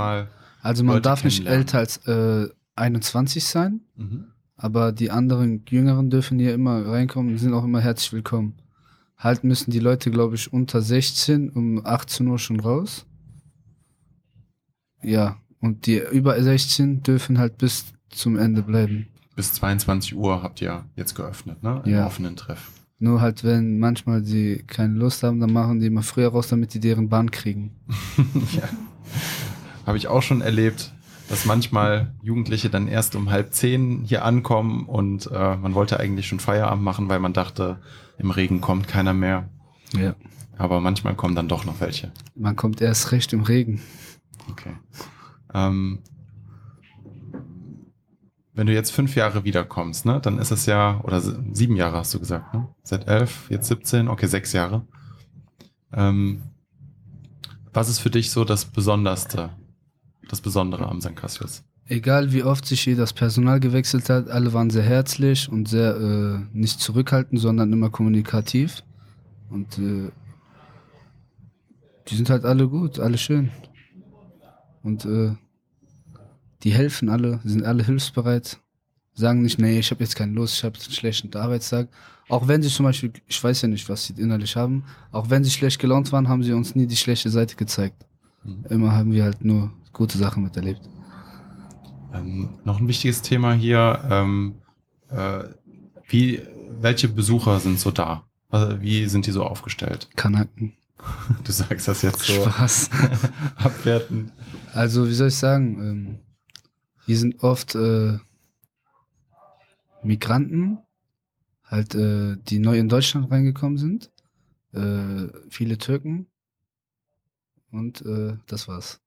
Also 0.62 0.82
man 0.82 0.96
Leute 0.96 1.02
darf 1.02 1.22
nicht 1.24 1.46
älter 1.46 1.78
als 1.78 1.98
äh, 2.08 2.48
21 2.76 3.44
sein, 3.44 3.80
Mhm. 3.96 4.24
aber 4.56 4.92
die 4.92 5.10
anderen 5.10 5.62
Jüngeren 5.68 6.10
dürfen 6.10 6.38
hier 6.38 6.54
immer 6.54 6.84
reinkommen 6.86 7.32
und 7.32 7.38
sind 7.38 7.54
auch 7.54 7.64
immer 7.64 7.80
herzlich 7.80 8.12
willkommen. 8.12 8.54
Halt 9.16 9.44
müssen 9.44 9.70
die 9.70 9.78
Leute, 9.78 10.10
glaube 10.10 10.34
ich, 10.34 10.52
unter 10.52 10.82
16 10.82 11.50
um 11.50 11.84
18 11.86 12.26
Uhr 12.26 12.38
schon 12.38 12.60
raus. 12.60 13.06
Ja, 15.02 15.36
und 15.60 15.86
die 15.86 16.00
über 16.12 16.40
16 16.42 17.02
dürfen 17.02 17.38
halt 17.38 17.58
bis 17.58 17.86
zum 18.10 18.36
Ende 18.36 18.62
bleiben. 18.62 19.06
Bis 19.36 19.52
22 19.54 20.14
Uhr 20.16 20.42
habt 20.42 20.60
ihr 20.62 20.84
jetzt 20.96 21.14
geöffnet, 21.14 21.62
ne? 21.62 21.82
Im 21.84 21.92
Ja. 21.92 22.06
offenen 22.06 22.36
Treff. 22.36 22.70
Nur 22.98 23.20
halt, 23.20 23.44
wenn 23.44 23.78
manchmal 23.78 24.22
die 24.22 24.62
keine 24.66 24.94
Lust 24.94 25.22
haben, 25.22 25.40
dann 25.40 25.52
machen 25.52 25.80
die 25.80 25.86
immer 25.86 26.02
früher 26.02 26.28
raus, 26.28 26.48
damit 26.48 26.74
die 26.74 26.80
deren 26.80 27.08
Bahn 27.08 27.30
kriegen. 27.30 27.72
ja. 28.52 28.68
Habe 29.86 29.98
ich 29.98 30.06
auch 30.08 30.22
schon 30.22 30.40
erlebt, 30.40 30.92
dass 31.28 31.46
manchmal 31.46 32.14
Jugendliche 32.22 32.70
dann 32.70 32.88
erst 32.88 33.16
um 33.16 33.30
halb 33.30 33.54
zehn 33.54 34.04
hier 34.04 34.24
ankommen 34.24 34.86
und 34.86 35.30
äh, 35.32 35.56
man 35.56 35.74
wollte 35.74 35.98
eigentlich 35.98 36.28
schon 36.28 36.40
Feierabend 36.40 36.84
machen, 36.84 37.08
weil 37.08 37.18
man 37.18 37.32
dachte, 37.32 37.80
im 38.18 38.30
Regen 38.30 38.60
kommt 38.60 38.88
keiner 38.88 39.14
mehr. 39.14 39.48
Ja. 39.96 40.14
Aber 40.56 40.80
manchmal 40.80 41.14
kommen 41.14 41.34
dann 41.34 41.48
doch 41.48 41.64
noch 41.64 41.80
welche. 41.80 42.12
Man 42.34 42.56
kommt 42.56 42.80
erst 42.80 43.12
recht 43.12 43.32
im 43.32 43.42
Regen. 43.42 43.80
Okay. 44.50 44.74
Ähm, 45.52 46.00
wenn 48.52 48.68
du 48.68 48.72
jetzt 48.72 48.92
fünf 48.92 49.16
Jahre 49.16 49.44
wiederkommst, 49.44 50.06
ne, 50.06 50.20
dann 50.20 50.38
ist 50.38 50.52
es 50.52 50.66
ja, 50.66 51.00
oder 51.02 51.20
sieben 51.20 51.74
Jahre 51.74 51.98
hast 51.98 52.14
du 52.14 52.20
gesagt, 52.20 52.54
ne? 52.54 52.68
Seit 52.84 53.08
elf, 53.08 53.50
jetzt 53.50 53.66
17, 53.66 54.08
okay, 54.08 54.26
sechs 54.26 54.52
Jahre. 54.52 54.86
Ähm, 55.92 56.42
was 57.72 57.88
ist 57.88 57.98
für 57.98 58.10
dich 58.10 58.30
so 58.30 58.44
das 58.44 58.64
Besonderste, 58.66 59.50
das 60.28 60.40
Besondere 60.40 60.88
am 60.88 61.00
St. 61.00 61.16
Cassius? 61.16 61.62
Egal 61.86 62.32
wie 62.32 62.42
oft 62.42 62.64
sich 62.64 62.80
hier 62.80 62.96
das 62.96 63.12
Personal 63.12 63.60
gewechselt 63.60 64.08
hat, 64.08 64.30
alle 64.30 64.52
waren 64.54 64.70
sehr 64.70 64.82
herzlich 64.82 65.50
und 65.50 65.68
sehr 65.68 65.96
äh, 65.96 66.56
nicht 66.56 66.80
zurückhaltend, 66.80 67.40
sondern 67.40 67.72
immer 67.72 67.90
kommunikativ. 67.90 68.82
Und 69.50 69.78
äh, 69.78 70.10
die 72.08 72.16
sind 72.16 72.30
halt 72.30 72.44
alle 72.44 72.68
gut, 72.68 72.98
alle 72.98 73.18
schön. 73.18 73.50
Und 74.82 75.04
äh, 75.04 75.34
die 76.62 76.72
helfen 76.72 77.10
alle, 77.10 77.40
sind 77.44 77.64
alle 77.64 77.84
hilfsbereit. 77.84 78.58
Sagen 79.14 79.42
nicht, 79.42 79.58
nee, 79.58 79.78
ich 79.78 79.90
habe 79.90 80.02
jetzt 80.02 80.16
keine 80.16 80.32
Lust, 80.32 80.56
ich 80.56 80.64
habe 80.64 80.78
einen 80.78 80.92
schlechten 80.92 81.34
Arbeitstag. 81.36 81.88
Auch 82.28 82.48
wenn 82.48 82.62
sie 82.62 82.70
zum 82.70 82.84
Beispiel, 82.84 83.12
ich 83.28 83.42
weiß 83.42 83.62
ja 83.62 83.68
nicht, 83.68 83.88
was 83.88 84.06
sie 84.06 84.14
innerlich 84.14 84.56
haben, 84.56 84.84
auch 85.12 85.28
wenn 85.28 85.44
sie 85.44 85.50
schlecht 85.50 85.78
gelaunt 85.78 86.10
waren, 86.12 86.28
haben 86.28 86.42
sie 86.42 86.52
uns 86.52 86.74
nie 86.74 86.86
die 86.86 86.96
schlechte 86.96 87.28
Seite 87.28 87.54
gezeigt. 87.54 88.06
Mhm. 88.42 88.64
Immer 88.70 88.92
haben 88.92 89.12
wir 89.12 89.24
halt 89.24 89.44
nur 89.44 89.70
gute 89.94 90.18
Sachen 90.18 90.42
miterlebt. 90.42 90.82
Ähm, 92.12 92.58
noch 92.64 92.78
ein 92.78 92.88
wichtiges 92.88 93.22
Thema 93.22 93.54
hier, 93.54 94.06
ähm, 94.10 94.56
äh, 95.08 95.44
wie, 96.08 96.42
welche 96.80 97.08
Besucher 97.08 97.58
sind 97.60 97.80
so 97.80 97.90
da? 97.90 98.24
Also, 98.50 98.82
wie 98.82 99.06
sind 99.06 99.26
die 99.26 99.30
so 99.30 99.44
aufgestellt? 99.44 100.10
Kanaken. 100.16 100.74
Du 101.44 101.52
sagst 101.52 101.86
das 101.86 102.00
jetzt 102.02 102.20
so 102.20 102.32
Spaß. 102.32 102.88
abwertend. 103.56 104.32
Also, 104.72 105.06
wie 105.06 105.14
soll 105.14 105.28
ich 105.28 105.36
sagen? 105.36 105.78
Ähm, 105.80 106.18
hier 107.04 107.18
sind 107.18 107.42
oft 107.42 107.74
äh, 107.74 108.18
Migranten, 110.02 110.78
halt, 111.64 111.94
äh, 111.94 112.36
die 112.48 112.58
neu 112.58 112.78
in 112.78 112.88
Deutschland 112.88 113.30
reingekommen 113.30 113.76
sind. 113.76 114.10
Äh, 114.72 115.28
viele 115.50 115.76
Türken. 115.76 116.26
Und 117.70 118.00
äh, 118.06 118.38
das 118.46 118.66
war's. 118.68 119.03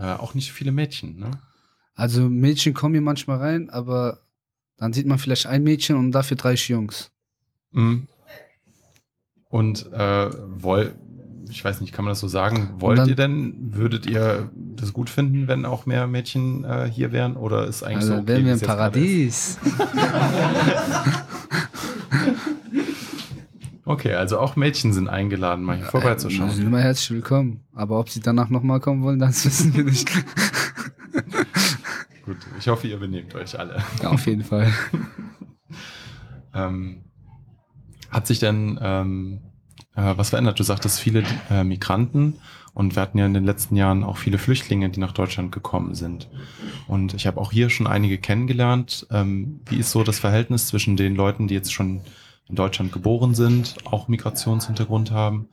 Äh, 0.00 0.14
auch 0.14 0.32
nicht 0.34 0.50
viele 0.52 0.72
Mädchen, 0.72 1.18
ne? 1.18 1.30
Also, 1.94 2.28
Mädchen 2.30 2.72
kommen 2.72 2.94
hier 2.94 3.02
manchmal 3.02 3.36
rein, 3.38 3.68
aber 3.68 4.20
dann 4.78 4.94
sieht 4.94 5.06
man 5.06 5.18
vielleicht 5.18 5.46
ein 5.46 5.62
Mädchen 5.62 5.96
und 5.96 6.12
dafür 6.12 6.38
drei 6.38 6.54
Jungs. 6.54 7.10
Mhm. 7.72 8.08
Und 9.50 9.92
äh, 9.92 10.30
woll, 10.48 10.94
ich 11.50 11.62
weiß 11.62 11.82
nicht, 11.82 11.92
kann 11.92 12.06
man 12.06 12.12
das 12.12 12.20
so 12.20 12.28
sagen? 12.28 12.70
Wollt 12.78 12.98
dann- 13.00 13.08
ihr 13.10 13.16
denn, 13.16 13.74
würdet 13.74 14.06
ihr 14.06 14.50
das 14.54 14.94
gut 14.94 15.10
finden, 15.10 15.48
wenn 15.48 15.66
auch 15.66 15.84
mehr 15.84 16.06
Mädchen 16.06 16.64
äh, 16.64 16.90
hier 16.90 17.12
wären? 17.12 17.36
Oder 17.36 17.66
ist 17.66 17.82
eigentlich 17.82 17.96
Also, 17.98 18.14
so 18.14 18.18
okay, 18.20 18.28
wären 18.28 18.46
wir 18.46 18.52
im 18.54 18.60
Paradies. 18.60 19.58
Okay, 23.90 24.14
also 24.14 24.38
auch 24.38 24.54
Mädchen 24.54 24.92
sind 24.92 25.08
eingeladen, 25.08 25.64
mal 25.64 25.74
hier 25.74 25.82
Äh, 25.82 25.86
Sie 25.86 25.90
vorbeizuschauen. 25.90 26.50
sind 26.50 26.64
immer 26.64 26.78
herzlich 26.80 27.10
willkommen. 27.10 27.64
Aber 27.74 27.98
ob 27.98 28.08
sie 28.08 28.20
danach 28.20 28.48
nochmal 28.48 28.78
kommen 28.78 29.02
wollen, 29.02 29.18
das 29.18 29.44
wissen 29.44 29.74
wir 29.74 29.82
nicht. 29.82 30.08
Gut, 32.24 32.36
ich 32.60 32.68
hoffe, 32.68 32.86
ihr 32.86 32.98
benehmt 32.98 33.34
euch 33.34 33.58
alle. 33.58 33.82
Ja, 34.00 34.10
auf 34.10 34.26
jeden 34.26 34.44
Fall. 34.44 34.72
Ähm, 36.52 37.04
hat 38.10 38.26
sich 38.26 38.40
denn, 38.40 38.76
ähm, 38.82 39.38
äh, 39.96 40.00
äh, 40.10 40.18
was 40.18 40.30
verändert. 40.30 40.58
Du 40.58 40.64
sagtest 40.64 40.98
viele 40.98 41.22
äh, 41.48 41.62
Migranten 41.62 42.38
und 42.74 42.96
wir 42.96 43.02
hatten 43.02 43.18
ja 43.18 43.26
in 43.26 43.34
den 43.34 43.44
letzten 43.44 43.76
Jahren 43.76 44.02
auch 44.02 44.16
viele 44.16 44.36
Flüchtlinge, 44.36 44.90
die 44.90 44.98
nach 44.98 45.12
Deutschland 45.12 45.52
gekommen 45.52 45.94
sind. 45.94 46.28
Und 46.88 47.14
ich 47.14 47.28
habe 47.28 47.40
auch 47.40 47.52
hier 47.52 47.70
schon 47.70 47.86
einige 47.86 48.18
kennengelernt. 48.18 49.06
Ähm, 49.12 49.60
wie 49.68 49.76
ist 49.76 49.92
so 49.92 50.02
das 50.02 50.18
Verhältnis 50.18 50.66
zwischen 50.66 50.96
den 50.96 51.14
Leuten, 51.14 51.46
die 51.46 51.54
jetzt 51.54 51.72
schon 51.72 52.00
in 52.50 52.56
Deutschland 52.56 52.92
geboren 52.92 53.34
sind, 53.34 53.76
auch 53.84 54.08
Migrationshintergrund 54.08 55.10
haben 55.10 55.48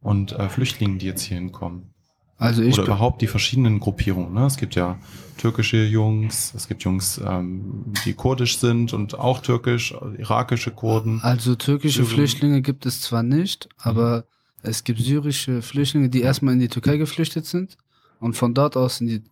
und 0.00 0.32
äh, 0.32 0.48
Flüchtlingen, 0.48 0.98
die 0.98 1.06
jetzt 1.06 1.22
hier 1.22 1.38
hinkommen? 1.38 1.94
Also 2.40 2.62
ich 2.62 2.74
Oder 2.74 2.84
überhaupt 2.84 3.20
die 3.20 3.26
verschiedenen 3.26 3.80
Gruppierungen. 3.80 4.32
Ne? 4.32 4.46
Es 4.46 4.56
gibt 4.56 4.74
ja 4.74 4.98
türkische 5.36 5.84
Jungs, 5.84 6.54
es 6.54 6.68
gibt 6.68 6.82
Jungs, 6.82 7.20
ähm, 7.22 7.92
die 8.06 8.14
kurdisch 8.14 8.56
sind 8.56 8.94
und 8.94 9.18
auch 9.18 9.40
türkisch, 9.40 9.94
irakische 10.16 10.70
Kurden. 10.70 11.20
Also 11.20 11.54
türkische 11.54 12.02
Syrien. 12.02 12.14
Flüchtlinge 12.14 12.62
gibt 12.62 12.86
es 12.86 13.02
zwar 13.02 13.22
nicht, 13.22 13.68
aber 13.76 14.24
es 14.62 14.84
gibt 14.84 15.00
syrische 15.00 15.60
Flüchtlinge, 15.60 16.08
die 16.08 16.22
erstmal 16.22 16.54
in 16.54 16.60
die 16.60 16.68
Türkei 16.68 16.96
geflüchtet 16.96 17.44
sind 17.44 17.76
und 18.20 18.34
von 18.34 18.54
dort 18.54 18.74
aus 18.74 19.02
in 19.02 19.06
die, 19.06 19.22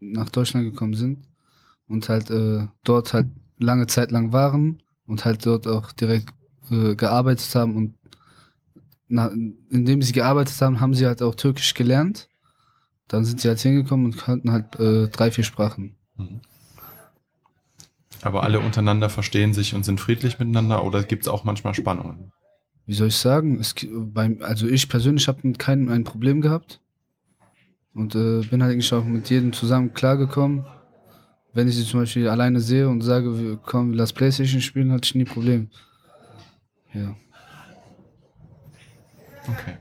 nach 0.00 0.30
Deutschland 0.30 0.64
gekommen 0.70 0.94
sind 0.94 1.18
und 1.86 2.08
halt 2.08 2.30
äh, 2.30 2.66
dort 2.82 3.12
halt 3.12 3.26
lange 3.58 3.88
Zeit 3.88 4.10
lang 4.10 4.32
waren 4.32 4.82
und 5.06 5.26
halt 5.26 5.44
dort 5.44 5.66
auch 5.66 5.92
direkt 5.92 6.32
äh, 6.70 6.94
gearbeitet 6.94 7.54
haben 7.54 7.76
und 7.76 7.94
na, 9.08 9.30
indem 9.70 10.02
sie 10.02 10.12
gearbeitet 10.12 10.60
haben, 10.60 10.80
haben 10.80 10.94
sie 10.94 11.06
halt 11.06 11.22
auch 11.22 11.34
Türkisch 11.34 11.74
gelernt. 11.74 12.28
Dann 13.06 13.24
sind 13.24 13.40
sie 13.40 13.48
halt 13.48 13.58
hingekommen 13.58 14.06
und 14.06 14.18
konnten 14.18 14.52
halt 14.52 14.78
äh, 14.78 15.08
drei, 15.08 15.30
vier 15.30 15.44
Sprachen. 15.44 15.96
Mhm. 16.16 16.40
Aber 18.20 18.42
alle 18.42 18.60
untereinander 18.60 19.08
verstehen 19.08 19.54
sich 19.54 19.74
und 19.74 19.84
sind 19.84 20.00
friedlich 20.00 20.38
miteinander 20.38 20.84
oder 20.84 21.02
gibt 21.04 21.22
es 21.22 21.28
auch 21.28 21.44
manchmal 21.44 21.74
Spannungen? 21.74 22.32
wie 22.88 22.94
soll 22.94 23.08
ich 23.08 23.16
sagen, 23.16 23.60
es, 23.60 23.74
beim, 23.92 24.38
also 24.40 24.66
ich 24.66 24.88
persönlich 24.88 25.28
habe 25.28 25.46
mit 25.46 25.58
keinem 25.58 25.90
ein 25.90 26.04
Problem 26.04 26.40
gehabt 26.40 26.80
und 27.92 28.14
äh, 28.14 28.40
bin 28.50 28.62
halt 28.62 28.72
eigentlich 28.72 28.92
auch 28.94 29.04
mit 29.04 29.28
jedem 29.28 29.52
zusammen 29.52 29.92
klargekommen. 29.92 30.64
Wenn 31.52 31.68
ich 31.68 31.76
sie 31.76 31.84
zum 31.84 32.00
Beispiel 32.00 32.28
alleine 32.28 32.60
sehe 32.60 32.88
und 32.88 33.02
sage, 33.02 33.38
wir, 33.38 33.56
komm, 33.58 33.92
lass 33.92 34.14
Playstation 34.14 34.62
spielen, 34.62 34.90
hatte 34.90 35.04
ich 35.04 35.14
nie 35.14 35.26
Problem. 35.26 35.68
Ja. 36.92 37.14
Okay. 39.48 39.76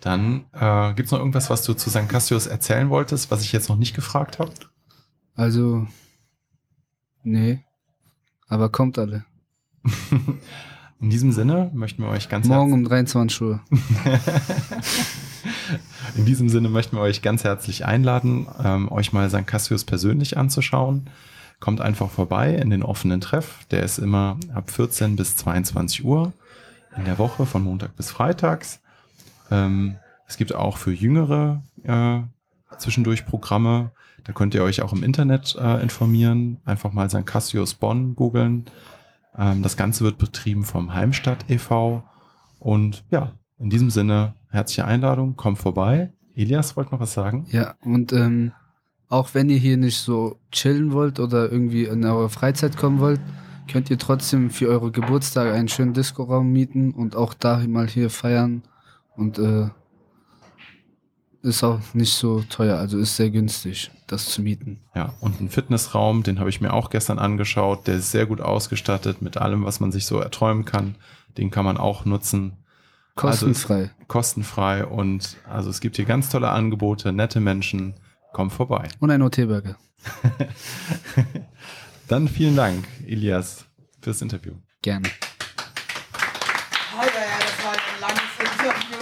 Dann 0.00 0.44
äh, 0.52 0.94
gibt 0.94 1.06
es 1.06 1.12
noch 1.12 1.18
irgendwas, 1.18 1.50
was 1.50 1.64
du 1.64 1.74
zu 1.74 1.90
St. 1.90 2.08
Cassius 2.08 2.46
erzählen 2.46 2.88
wolltest, 2.90 3.30
was 3.30 3.42
ich 3.42 3.52
jetzt 3.52 3.68
noch 3.68 3.76
nicht 3.76 3.94
gefragt 3.94 4.38
habe? 4.38 4.52
Also, 5.34 5.86
nee, 7.22 7.64
aber 8.48 8.68
kommt 8.70 8.98
alle. 8.98 9.24
In 11.00 11.10
diesem 11.10 11.30
Sinne 11.30 11.70
möchten 11.74 12.02
wir 12.02 12.08
euch 12.08 12.28
ganz 12.28 12.48
Morgen 12.48 12.72
um 12.72 12.84
23 12.84 13.40
Uhr. 13.42 13.60
In 16.16 16.24
diesem 16.24 16.48
Sinne 16.48 16.68
möchten 16.68 16.96
wir 16.96 17.02
euch 17.02 17.22
ganz 17.22 17.44
herzlich 17.44 17.84
einladen, 17.84 18.48
ähm, 18.62 18.90
euch 18.90 19.12
mal 19.12 19.30
St. 19.30 19.46
Cassius 19.46 19.84
persönlich 19.84 20.36
anzuschauen. 20.36 21.08
Kommt 21.60 21.80
einfach 21.80 22.10
vorbei 22.10 22.54
in 22.54 22.70
den 22.70 22.82
offenen 22.82 23.20
Treff. 23.20 23.64
Der 23.70 23.82
ist 23.82 23.98
immer 23.98 24.38
ab 24.54 24.70
14 24.70 25.16
bis 25.16 25.36
22 25.36 26.04
Uhr 26.04 26.32
in 26.96 27.04
der 27.04 27.18
Woche 27.18 27.46
von 27.46 27.62
Montag 27.62 27.96
bis 27.96 28.10
Freitags. 28.10 28.80
Ähm, 29.50 29.96
es 30.26 30.36
gibt 30.36 30.54
auch 30.54 30.76
für 30.76 30.92
Jüngere 30.92 31.62
äh, 31.82 32.20
zwischendurch 32.78 33.26
Programme. 33.26 33.90
Da 34.24 34.32
könnt 34.32 34.54
ihr 34.54 34.62
euch 34.62 34.82
auch 34.82 34.92
im 34.92 35.02
Internet 35.02 35.56
äh, 35.58 35.82
informieren. 35.82 36.58
Einfach 36.64 36.92
mal 36.92 37.08
St. 37.08 37.26
Cassius 37.26 37.74
Bonn 37.74 38.14
googeln. 38.14 38.66
Ähm, 39.36 39.62
das 39.62 39.76
Ganze 39.76 40.04
wird 40.04 40.18
betrieben 40.18 40.64
vom 40.64 40.94
Heimstadt 40.94 41.44
e.V. 41.48 42.02
Und 42.58 43.04
ja, 43.10 43.32
in 43.58 43.70
diesem 43.70 43.90
Sinne, 43.90 44.34
herzliche 44.50 44.84
Einladung, 44.84 45.36
kommt 45.36 45.58
vorbei. 45.58 46.12
Elias 46.34 46.76
wollte 46.76 46.92
noch 46.92 47.00
was 47.00 47.14
sagen. 47.14 47.46
Ja, 47.50 47.74
und 47.80 48.12
ähm, 48.12 48.52
auch 49.08 49.34
wenn 49.34 49.48
ihr 49.48 49.58
hier 49.58 49.76
nicht 49.76 49.98
so 49.98 50.38
chillen 50.52 50.92
wollt 50.92 51.18
oder 51.20 51.50
irgendwie 51.50 51.84
in 51.84 52.04
eure 52.04 52.28
Freizeit 52.28 52.76
kommen 52.76 53.00
wollt, 53.00 53.20
könnt 53.70 53.90
ihr 53.90 53.98
trotzdem 53.98 54.50
für 54.50 54.68
eure 54.68 54.90
Geburtstage 54.90 55.52
einen 55.52 55.68
schönen 55.68 55.94
Diskoraum 55.94 56.52
mieten 56.52 56.92
und 56.92 57.16
auch 57.16 57.34
da 57.34 57.58
mal 57.66 57.86
hier 57.86 58.10
feiern. 58.10 58.62
Und 59.16 59.38
äh, 59.38 59.68
ist 61.42 61.62
auch 61.64 61.80
nicht 61.94 62.12
so 62.12 62.42
teuer, 62.48 62.78
also 62.78 62.98
ist 62.98 63.16
sehr 63.16 63.30
günstig, 63.30 63.90
das 64.06 64.26
zu 64.26 64.42
mieten. 64.42 64.80
Ja, 64.94 65.14
und 65.20 65.40
ein 65.40 65.48
Fitnessraum, 65.48 66.22
den 66.22 66.40
habe 66.40 66.50
ich 66.50 66.60
mir 66.60 66.72
auch 66.72 66.90
gestern 66.90 67.18
angeschaut. 67.18 67.86
Der 67.86 67.96
ist 67.96 68.10
sehr 68.10 68.26
gut 68.26 68.40
ausgestattet 68.40 69.22
mit 69.22 69.36
allem, 69.36 69.64
was 69.64 69.80
man 69.80 69.92
sich 69.92 70.06
so 70.06 70.18
erträumen 70.18 70.64
kann. 70.64 70.96
Den 71.36 71.50
kann 71.50 71.64
man 71.64 71.76
auch 71.76 72.04
nutzen. 72.04 72.56
Kostenfrei. 73.14 73.74
Also, 73.74 73.90
kostenfrei 74.06 74.86
und 74.86 75.36
also 75.48 75.70
es 75.70 75.80
gibt 75.80 75.96
hier 75.96 76.04
ganz 76.04 76.28
tolle 76.28 76.50
Angebote, 76.50 77.12
nette 77.12 77.40
Menschen. 77.40 77.94
Kommt 78.38 78.52
vorbei. 78.52 78.86
Und 79.00 79.10
ein 79.10 79.20
OT-Burger. 79.20 79.76
Dann 82.06 82.28
vielen 82.28 82.54
Dank, 82.54 82.86
Elias, 83.04 83.66
fürs 84.00 84.22
Interview. 84.22 84.52
Gerne. 84.80 85.08
Ja, 85.08 87.02
ja, 87.02 87.10
das 87.40 87.64
war 87.64 87.72
ein 87.72 88.00
langes 88.00 88.22
Interview. 88.38 89.00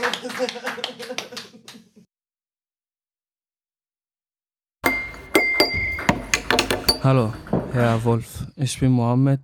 Hallo, 7.04 7.34
Herr 7.72 8.02
Wolf. 8.04 8.46
Ich 8.56 8.80
bin 8.80 8.92
Mohammed 8.92 9.42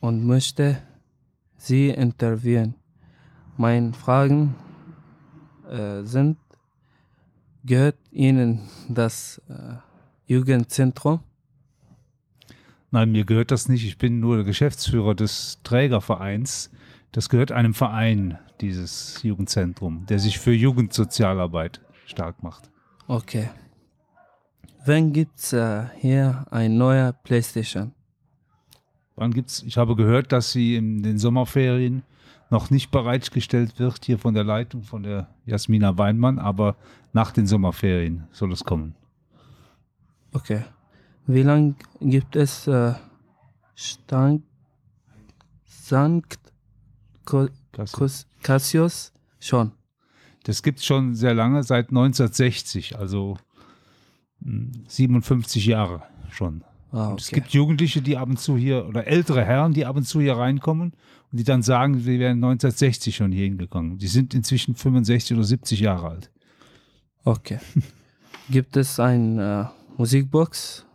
und 0.00 0.26
möchte 0.26 0.82
Sie 1.56 1.90
interviewen. 1.90 2.74
Meine 3.56 3.92
Fragen 3.92 4.56
äh, 5.70 6.02
sind, 6.02 6.38
gehört 7.64 7.96
Ihnen 8.10 8.60
das 8.88 9.40
äh, 9.48 9.74
Jugendzentrum? 10.26 11.20
Nein, 12.90 13.12
mir 13.12 13.24
gehört 13.24 13.50
das 13.50 13.68
nicht. 13.68 13.84
Ich 13.84 13.98
bin 13.98 14.20
nur 14.20 14.36
der 14.36 14.44
Geschäftsführer 14.44 15.14
des 15.14 15.60
Trägervereins. 15.62 16.70
Das 17.12 17.28
gehört 17.28 17.52
einem 17.52 17.74
Verein, 17.74 18.38
dieses 18.60 19.22
Jugendzentrum, 19.22 20.06
der 20.06 20.18
sich 20.18 20.38
für 20.38 20.52
Jugendsozialarbeit 20.52 21.80
stark 22.06 22.42
macht. 22.42 22.70
Okay. 23.06 23.48
Wann 24.86 25.12
gibt's 25.12 25.52
äh, 25.52 25.84
hier 25.98 26.46
ein 26.50 26.78
neuer 26.78 27.12
Playstation? 27.12 27.92
Wann 29.16 29.32
gibt's? 29.32 29.62
Ich 29.66 29.76
habe 29.76 29.96
gehört, 29.96 30.32
dass 30.32 30.52
sie 30.52 30.76
in 30.76 31.02
den 31.02 31.18
Sommerferien 31.18 32.02
noch 32.50 32.70
nicht 32.70 32.90
bereitgestellt 32.90 33.78
wird, 33.78 34.04
hier 34.04 34.18
von 34.18 34.32
der 34.32 34.44
Leitung 34.44 34.82
von 34.82 35.02
der 35.02 35.28
Jasmina 35.44 35.98
Weinmann, 35.98 36.38
aber 36.38 36.76
nach 37.12 37.32
den 37.32 37.46
Sommerferien 37.46 38.26
soll 38.32 38.52
es 38.52 38.64
kommen. 38.64 38.94
Okay. 40.32 40.64
Wie 41.26 41.42
lange 41.42 41.74
gibt 42.00 42.36
es 42.36 42.66
äh, 42.66 42.94
Stank, 43.74 44.42
Sankt 45.66 46.38
Cassius 48.42 49.12
schon? 49.40 49.72
Das 50.44 50.62
gibt 50.62 50.78
es 50.78 50.86
schon 50.86 51.14
sehr 51.14 51.34
lange, 51.34 51.62
seit 51.62 51.88
1960, 51.90 52.98
also 52.98 53.36
mh, 54.40 54.72
57 54.88 55.66
Jahre 55.66 56.02
schon. 56.30 56.64
Ah, 56.90 57.08
Und 57.08 57.20
Es 57.20 57.28
okay. 57.28 57.40
gibt 57.40 57.50
Jugendliche, 57.50 58.00
die 58.00 58.16
ab 58.16 58.28
und 58.28 58.38
zu 58.38 58.56
hier, 58.56 58.86
oder 58.86 59.06
ältere 59.06 59.44
Herren, 59.44 59.74
die 59.74 59.84
ab 59.84 59.96
und 59.96 60.04
zu 60.04 60.20
hier 60.20 60.36
reinkommen 60.36 60.92
und 61.30 61.38
die 61.38 61.44
dann 61.44 61.62
sagen, 61.62 61.98
sie 61.98 62.18
wären 62.18 62.38
1960 62.38 63.14
schon 63.14 63.32
hier 63.32 63.44
hingekommen. 63.44 63.98
Die 63.98 64.06
sind 64.06 64.32
inzwischen 64.32 64.74
65 64.74 65.36
oder 65.36 65.44
70 65.44 65.80
Jahre 65.80 66.08
alt. 66.08 66.30
Okay. 67.28 67.58
Gibt 68.48 68.78
es 68.78 68.98
eine 68.98 69.70
äh, 69.70 69.98
Musikbox? 69.98 70.86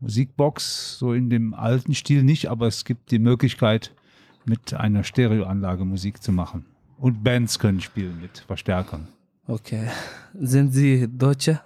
Musikbox, 0.00 0.98
so 0.98 1.12
in 1.12 1.30
dem 1.30 1.54
alten 1.54 1.94
Stil 1.94 2.24
nicht, 2.24 2.50
aber 2.50 2.66
es 2.66 2.84
gibt 2.84 3.12
die 3.12 3.20
Möglichkeit, 3.20 3.94
mit 4.44 4.74
einer 4.74 5.04
Stereoanlage 5.04 5.84
Musik 5.84 6.20
zu 6.20 6.32
machen. 6.32 6.64
Und 6.98 7.22
Bands 7.22 7.60
können 7.60 7.80
spielen 7.80 8.20
mit 8.20 8.38
Verstärkern. 8.38 9.06
Okay. 9.46 9.88
Sind 10.34 10.72
Sie 10.72 11.06
Deutsche? 11.06 11.60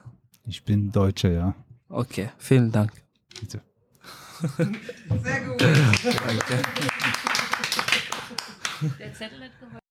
Ich 0.44 0.62
bin 0.62 0.92
Deutscher, 0.92 1.30
ja. 1.30 1.54
Okay, 1.88 2.28
vielen 2.36 2.70
Dank. 2.70 2.92
Bitte. 3.40 3.62
Sehr 4.58 5.40
gut. 5.46 5.62
Danke. 5.62 6.62
Der 8.98 9.14
Zettel 9.14 9.40
hat 9.40 9.58
geholfen. 9.60 9.83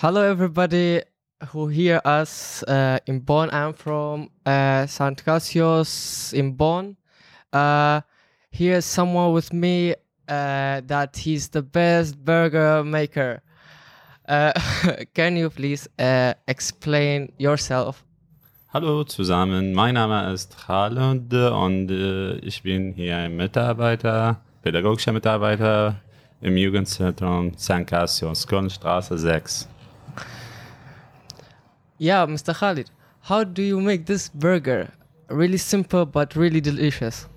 Hello, 0.00 0.22
everybody 0.22 1.02
who 1.48 1.66
hear 1.66 2.00
us 2.04 2.62
uh, 2.68 3.00
in 3.06 3.18
Bonn. 3.18 3.50
I'm 3.50 3.72
from 3.72 4.30
uh, 4.46 4.86
St. 4.86 5.24
Cassius 5.24 6.32
in 6.32 6.52
Bonn. 6.52 6.96
Uh, 7.52 8.02
here's 8.48 8.84
someone 8.84 9.32
with 9.32 9.52
me 9.52 9.96
uh, 10.28 10.82
that 10.86 11.16
he's 11.16 11.48
the 11.48 11.62
best 11.62 12.16
burger 12.24 12.84
maker. 12.84 13.42
Uh, 14.28 14.52
can 15.14 15.36
you 15.36 15.50
please 15.50 15.88
uh, 15.98 16.34
explain 16.46 17.32
yourself? 17.36 18.04
Hallo 18.72 19.02
zusammen, 19.02 19.74
mein 19.74 19.94
Name 19.94 20.32
ist 20.32 20.68
Halund 20.68 21.34
und 21.34 21.90
äh, 21.90 22.36
ich 22.36 22.62
bin 22.62 22.92
hier 22.92 23.16
ein 23.16 23.34
Mitarbeiter, 23.34 24.36
pädagogischer 24.62 25.12
Mitarbeiter 25.12 25.96
im 26.40 26.56
Jugendzentrum 26.56 27.58
St. 27.58 27.84
Cassius, 27.84 28.46
Kölnstraße 28.46 29.18
6. 29.18 29.68
Yeah, 32.00 32.26
Mr. 32.26 32.54
Khalid, 32.54 32.90
how 33.22 33.42
do 33.42 33.60
you 33.60 33.80
make 33.80 34.06
this 34.06 34.28
burger? 34.28 34.88
Really 35.28 35.58
simple 35.58 36.06
but 36.06 36.36
really 36.36 36.60
delicious. 36.60 37.28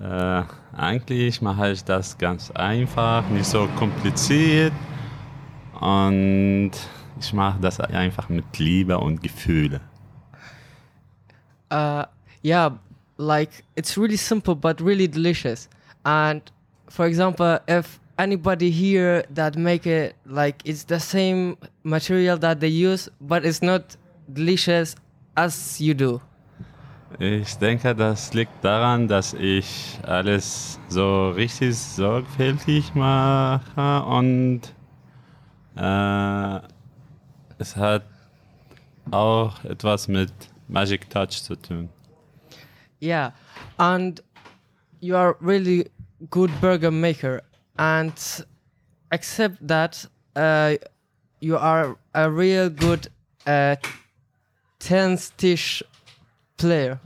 Äh, 0.00 0.44
eigentlich 0.76 1.42
mache 1.42 1.72
ich 1.72 1.82
das 1.84 2.16
ganz 2.16 2.50
einfach, 2.52 3.28
nicht 3.28 3.46
so 3.46 3.68
kompliziert 3.76 4.72
und 5.80 6.70
ich 7.18 7.32
mache 7.32 7.60
das 7.60 7.80
einfach 7.80 8.28
mit 8.28 8.58
Liebe 8.58 8.98
und 8.98 9.20
Gefühle. 9.20 9.80
Uh, 11.72 12.04
yeah, 12.44 12.78
like 13.16 13.64
it's 13.74 13.98
really 13.98 14.16
simple 14.16 14.54
but 14.54 14.80
really 14.80 15.08
delicious. 15.08 15.68
And 16.04 16.40
for 16.88 17.06
example, 17.06 17.60
if 17.68 17.98
anybody 18.22 18.70
here 18.70 19.24
that 19.34 19.56
make 19.56 19.84
it 19.84 20.14
like 20.24 20.62
it's 20.64 20.84
the 20.84 21.00
same 21.00 21.56
material 21.82 22.38
that 22.38 22.60
they 22.60 22.68
use, 22.68 23.10
but 23.20 23.44
it's 23.44 23.62
not 23.62 23.96
delicious 24.32 24.94
as 25.36 25.80
you 25.80 25.94
do. 25.94 26.20
Ich 27.18 27.58
denke, 27.58 27.94
das 27.94 28.32
liegt 28.32 28.64
daran, 28.64 29.06
dass 29.06 29.34
ich 29.34 29.98
alles 30.06 30.78
so 30.88 31.30
richtig 31.30 31.76
sorgfältig 31.76 32.94
mache 32.94 34.04
und 34.04 34.60
äh, 35.76 36.60
es 37.58 37.76
hat 37.76 38.04
auch 39.10 39.62
etwas 39.64 40.08
mit 40.08 40.32
Magic 40.68 41.10
Touch 41.10 41.42
zu 41.42 41.54
tun. 41.56 41.90
Yeah, 43.00 43.32
and 43.78 44.22
you 45.00 45.16
are 45.16 45.36
really 45.40 45.90
good 46.30 46.50
burger 46.60 46.90
maker, 46.90 47.42
and 47.82 48.44
except 49.10 49.56
that 49.66 50.06
uh, 50.36 50.76
you 51.40 51.56
are 51.56 51.96
a 52.14 52.30
real 52.30 52.70
good 52.70 53.08
uh, 53.46 53.76
tense 54.78 55.32
dish 55.36 55.82
player. 56.56 57.00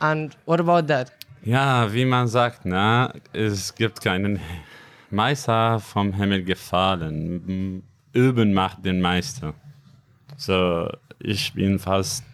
And 0.00 0.34
what 0.46 0.60
about 0.60 0.86
that? 0.88 1.12
Ja, 1.44 1.92
wie 1.92 2.04
man 2.04 2.28
sagt, 2.28 2.64
ne, 2.64 3.12
es 3.32 3.74
gibt 3.74 4.00
keinen 4.00 4.40
Meister 5.10 5.80
vom 5.80 6.14
Himmel 6.14 6.44
gefallen. 6.44 7.82
Üben 8.12 8.54
macht 8.54 8.84
den 8.84 9.00
Meister. 9.00 9.54
So, 10.36 10.88
ich 11.18 11.52
bin 11.52 11.78
fast 11.78 12.24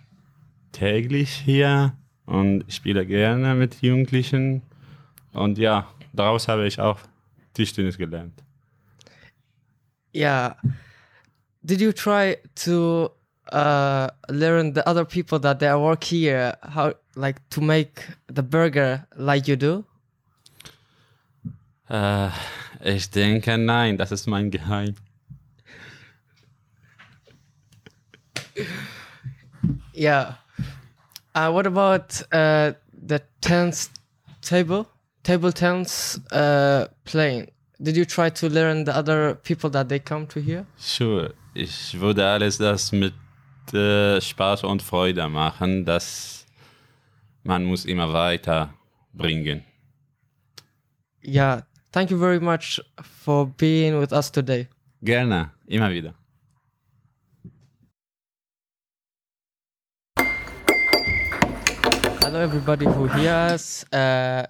täglich 0.72 1.30
hier 1.30 1.94
und 2.26 2.64
spiele 2.68 3.04
gerne 3.06 3.54
mit 3.54 3.82
Jugendlichen. 3.82 4.62
Und 5.32 5.58
ja, 5.58 5.86
daraus 6.12 6.48
habe 6.48 6.66
ich 6.66 6.80
auch 6.80 6.98
Tischtennis 7.54 7.96
gelernt. 7.98 8.42
Yeah. 10.14 10.56
Did 11.62 11.80
you 11.80 11.92
try 11.92 12.38
to 12.64 13.10
uh, 13.52 14.08
learn 14.28 14.72
the 14.72 14.88
other 14.88 15.04
people 15.04 15.38
that 15.40 15.58
they 15.58 15.72
work 15.74 16.04
here 16.04 16.56
how 16.62 16.94
like 17.14 17.40
to 17.50 17.60
make 17.60 18.02
the 18.28 18.42
burger 18.42 19.06
like 19.16 19.48
you 19.48 19.56
do? 19.56 19.84
Äh, 21.90 22.30
ich 22.84 23.10
denke, 23.10 23.56
nein, 23.58 23.96
das 23.96 24.12
ist 24.12 24.26
mein 24.26 24.50
Geheim. 24.50 24.94
Yeah. 29.94 30.36
Uh, 31.34 31.50
what 31.50 31.66
about 31.66 32.22
uh, 32.32 32.72
the 32.92 33.20
tennis 33.40 33.90
table? 34.42 34.86
Table 35.28 35.52
tennis 35.52 36.18
uh, 36.32 36.86
playing. 37.04 37.50
Did 37.82 37.98
you 37.98 38.06
try 38.06 38.30
to 38.30 38.48
learn 38.48 38.84
the 38.84 38.96
other 38.96 39.34
people 39.34 39.68
that 39.68 39.90
they 39.90 39.98
come 39.98 40.26
to 40.28 40.40
here? 40.40 40.64
Sure, 40.78 41.34
ich 41.52 42.00
würde 42.00 42.26
alles 42.26 42.56
das 42.56 42.92
mit 42.92 43.12
äh, 43.74 44.22
Spaß 44.22 44.64
und 44.64 44.80
Freude 44.82 45.28
machen, 45.28 45.84
das 45.84 46.46
man 47.44 47.66
muss 47.66 47.84
immer 47.84 48.10
weiter 48.14 48.72
bringen. 49.12 49.64
Yeah. 51.22 51.64
Thank 51.92 52.10
you 52.10 52.18
very 52.18 52.40
much 52.40 52.80
for 53.02 53.44
being 53.44 54.00
with 54.00 54.12
us 54.12 54.32
today. 54.32 54.66
Gerne, 55.02 55.50
immer 55.66 55.90
wieder. 55.90 56.14
Hello, 62.22 62.40
everybody 62.40 62.86
who 62.86 63.06
hears. 63.08 63.84
Uh, 63.92 64.46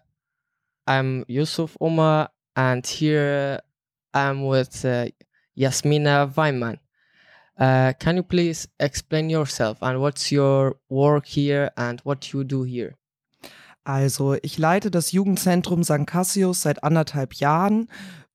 I'm 0.88 1.26
Yusuf 1.28 1.76
Omar, 1.82 2.30
and 2.56 2.86
here 2.86 3.60
I'm 4.14 4.46
with 4.46 4.86
uh, 4.86 5.08
Yasmina 5.54 6.32
Weimann. 6.34 6.78
Uh, 7.58 7.92
can 7.98 8.16
you 8.16 8.22
please 8.22 8.66
explain 8.80 9.28
yourself 9.28 9.82
and 9.82 10.00
what's 10.00 10.32
your 10.32 10.76
work 10.88 11.26
here 11.26 11.70
and 11.76 12.00
what 12.04 12.32
you 12.32 12.42
do 12.42 12.64
here? 12.64 12.94
Also, 13.84 14.36
ich 14.42 14.56
leite 14.56 14.90
das 14.90 15.12
Jugendzentrum 15.12 15.84
St. 15.84 16.06
Cassius 16.06 16.62
seit 16.62 16.82
anderthalb 16.82 17.34
Jahren, 17.34 17.88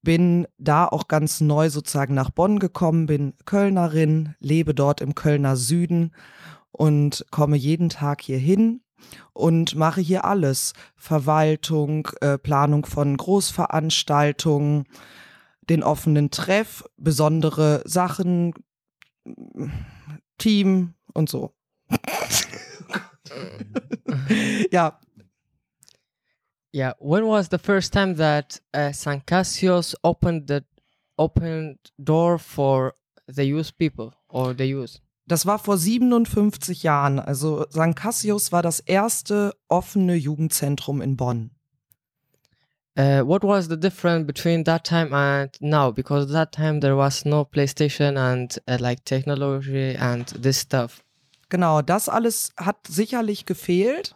bin 0.04 0.46
da 0.60 0.86
auch 0.88 1.08
ganz 1.08 1.42
neu 1.42 1.72
sozusagen 1.72 2.13
nach 2.13 2.30
Bonn 2.30 2.60
gekommen, 2.60 3.08
bin 3.08 3.34
Kölnerin, 3.46 4.36
lebe 4.39 4.76
dort 4.76 5.02
im 5.02 5.16
Kölner 5.16 5.56
Süden 5.56 6.13
und 6.72 7.26
komme 7.32 7.56
jeden 7.58 7.89
Tag 7.89 8.22
hier 8.22 8.38
hin 8.38 8.83
und 9.34 9.76
mache 9.76 10.02
hier 10.02 10.26
alles. 10.26 10.74
Verwaltung, 10.96 12.08
äh, 12.22 12.38
Planung 12.38 12.86
von 12.86 13.18
Großveranstaltungen, 13.18 14.86
den 15.70 15.84
offenen 15.84 16.32
Treff, 16.32 16.84
besondere 16.98 17.82
Sachen, 17.86 18.54
Team 20.38 20.94
und 21.13 21.30
so. 21.30 21.54
ja, 24.72 25.00
Yeah, 26.76 26.94
when 26.98 27.28
was 27.28 27.50
the 27.50 27.60
first 27.60 27.94
time 27.94 28.16
that 28.16 28.60
uh, 28.74 28.92
San 28.92 29.22
Cassius 29.22 29.94
opened 30.04 30.48
the 30.48 30.66
opened 31.20 31.78
door 32.04 32.39
for 32.39 32.96
the 33.28 33.46
youth 33.46 33.78
people 33.78 34.16
or 34.28 34.56
the 34.56 34.66
youth? 34.66 35.00
Das 35.25 35.45
war 35.45 35.59
vor 35.59 35.77
57 35.77 36.83
Jahren. 36.83 37.19
Also 37.19 37.65
St. 37.69 37.95
Cassius 37.95 38.51
war 38.51 38.62
das 38.62 38.79
erste 38.79 39.53
offene 39.67 40.15
Jugendzentrum 40.15 41.01
in 41.01 41.15
Bonn. 41.15 41.51
Uh, 42.95 43.25
what 43.25 43.43
was 43.43 43.67
the 43.69 43.79
difference 43.79 44.27
between 44.27 44.63
that 44.65 44.83
time 44.83 45.12
and 45.15 45.49
now? 45.59 45.91
Because 45.91 46.31
that 46.31 46.51
time 46.51 46.79
there 46.79 46.95
was 46.95 47.25
no 47.25 47.43
PlayStation 47.43 48.17
and 48.17 48.62
uh, 48.69 48.77
like 48.79 49.03
technology 49.03 49.95
and 49.95 50.27
this 50.39 50.62
stuff. 50.62 51.03
Genau, 51.49 51.81
das 51.81 52.07
alles 52.07 52.53
hat 52.55 52.86
sicherlich 52.88 53.47
gefehlt, 53.47 54.15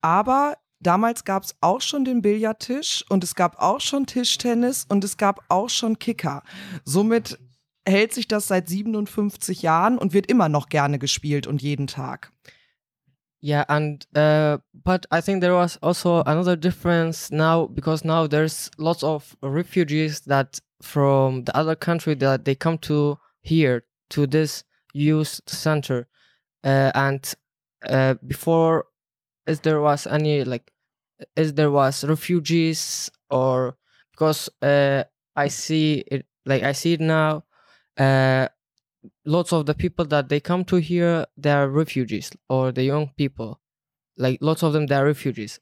aber 0.00 0.56
damals 0.80 1.24
gab 1.24 1.44
es 1.44 1.54
auch 1.60 1.82
schon 1.82 2.06
den 2.06 2.22
Billardtisch 2.22 3.04
und 3.10 3.22
es 3.24 3.34
gab 3.34 3.60
auch 3.60 3.80
schon 3.80 4.06
Tischtennis 4.06 4.86
und 4.88 5.04
es 5.04 5.18
gab 5.18 5.40
auch 5.50 5.68
schon 5.68 5.98
Kicker. 5.98 6.42
Somit 6.86 7.38
hält 7.86 8.12
sich 8.12 8.28
das 8.28 8.48
seit 8.48 8.68
57 8.68 9.62
Jahren 9.62 9.98
und 9.98 10.12
wird 10.12 10.26
immer 10.26 10.48
noch 10.48 10.68
gerne 10.68 10.98
gespielt 10.98 11.46
und 11.46 11.62
jeden 11.62 11.86
Tag. 11.86 12.32
Yeah, 13.42 13.66
and 13.68 14.06
uh, 14.16 14.56
but 14.72 15.06
I 15.10 15.20
think 15.20 15.42
there 15.42 15.52
was 15.52 15.76
also 15.82 16.22
another 16.22 16.56
difference 16.56 17.30
now 17.30 17.66
because 17.66 18.02
now 18.02 18.26
there's 18.26 18.70
lots 18.78 19.04
of 19.04 19.36
refugees 19.42 20.22
that 20.22 20.62
from 20.80 21.44
the 21.44 21.54
other 21.54 21.76
country 21.76 22.14
that 22.14 22.46
they 22.46 22.54
come 22.54 22.78
to 22.78 23.18
here 23.42 23.84
to 24.08 24.26
this 24.26 24.64
youth 24.94 25.42
center, 25.46 26.06
uh, 26.64 26.90
and 26.94 27.34
uh, 27.86 28.14
before, 28.26 28.86
if 29.46 29.60
there 29.60 29.82
was 29.82 30.06
any 30.06 30.42
like, 30.42 30.72
if 31.36 31.54
there 31.54 31.70
was 31.70 32.02
refugees 32.02 33.10
or 33.28 33.76
because 34.12 34.48
uh, 34.62 35.04
I 35.36 35.48
see 35.48 36.02
it 36.06 36.24
like 36.46 36.62
I 36.62 36.72
see 36.72 36.94
it 36.94 37.00
now, 37.00 37.44
uh, 37.98 38.48
lots 39.24 39.52
of 39.52 39.66
the 39.66 39.74
people 39.74 40.04
that 40.06 40.28
they 40.28 40.40
come 40.40 40.64
to 40.64 40.76
here 40.76 41.26
they 41.36 41.52
are 41.52 41.68
refugees 41.68 42.30
or 42.48 42.72
the 42.72 42.84
young 42.84 43.10
people. 43.16 43.60
Like 44.16 44.38
lots 44.40 44.62
of 44.62 44.72
them 44.72 44.86
they 44.86 44.96
are 44.96 45.04
refugees. 45.04 45.60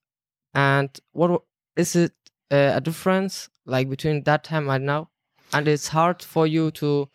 And 0.55 0.90
what 1.12 1.42
is 1.77 1.97
it 1.97 2.12
uh, 2.51 2.73
a 2.75 2.81
difference 2.81 3.49
like 3.64 3.88
between 3.88 4.25
that 4.25 4.45
time 4.45 4.68
and 4.68 4.87
now? 4.87 5.09
And 5.53 5.68
it's 5.68 5.88
hard 5.88 6.23
for 6.23 6.47
you 6.47 6.71
to 6.73 7.09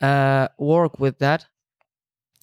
uh, 0.00 0.48
work 0.58 0.98
with 0.98 1.18
that? 1.18 1.46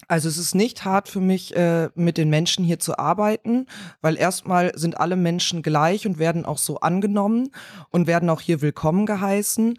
Also 0.10 0.30
es 0.30 0.38
ist 0.38 0.56
nicht 0.56 0.86
hart 0.86 1.10
für 1.10 1.20
mich, 1.20 1.54
äh, 1.56 1.90
mit 1.96 2.18
den 2.18 2.30
Menschen 2.30 2.64
hier 2.64 2.80
zu 2.80 2.98
arbeiten, 2.98 3.66
weil 4.00 4.16
erstmal 4.16 4.72
sind 4.78 4.98
alle 5.00 5.18
Menschen 5.18 5.62
gleich 5.62 6.08
und 6.08 6.18
werden 6.18 6.46
auch 6.46 6.60
so 6.60 6.80
angenommen 6.80 7.50
und 7.90 8.08
werden 8.08 8.30
auch 8.30 8.40
hier 8.40 8.62
willkommen 8.62 9.06
geheißen. 9.06 9.78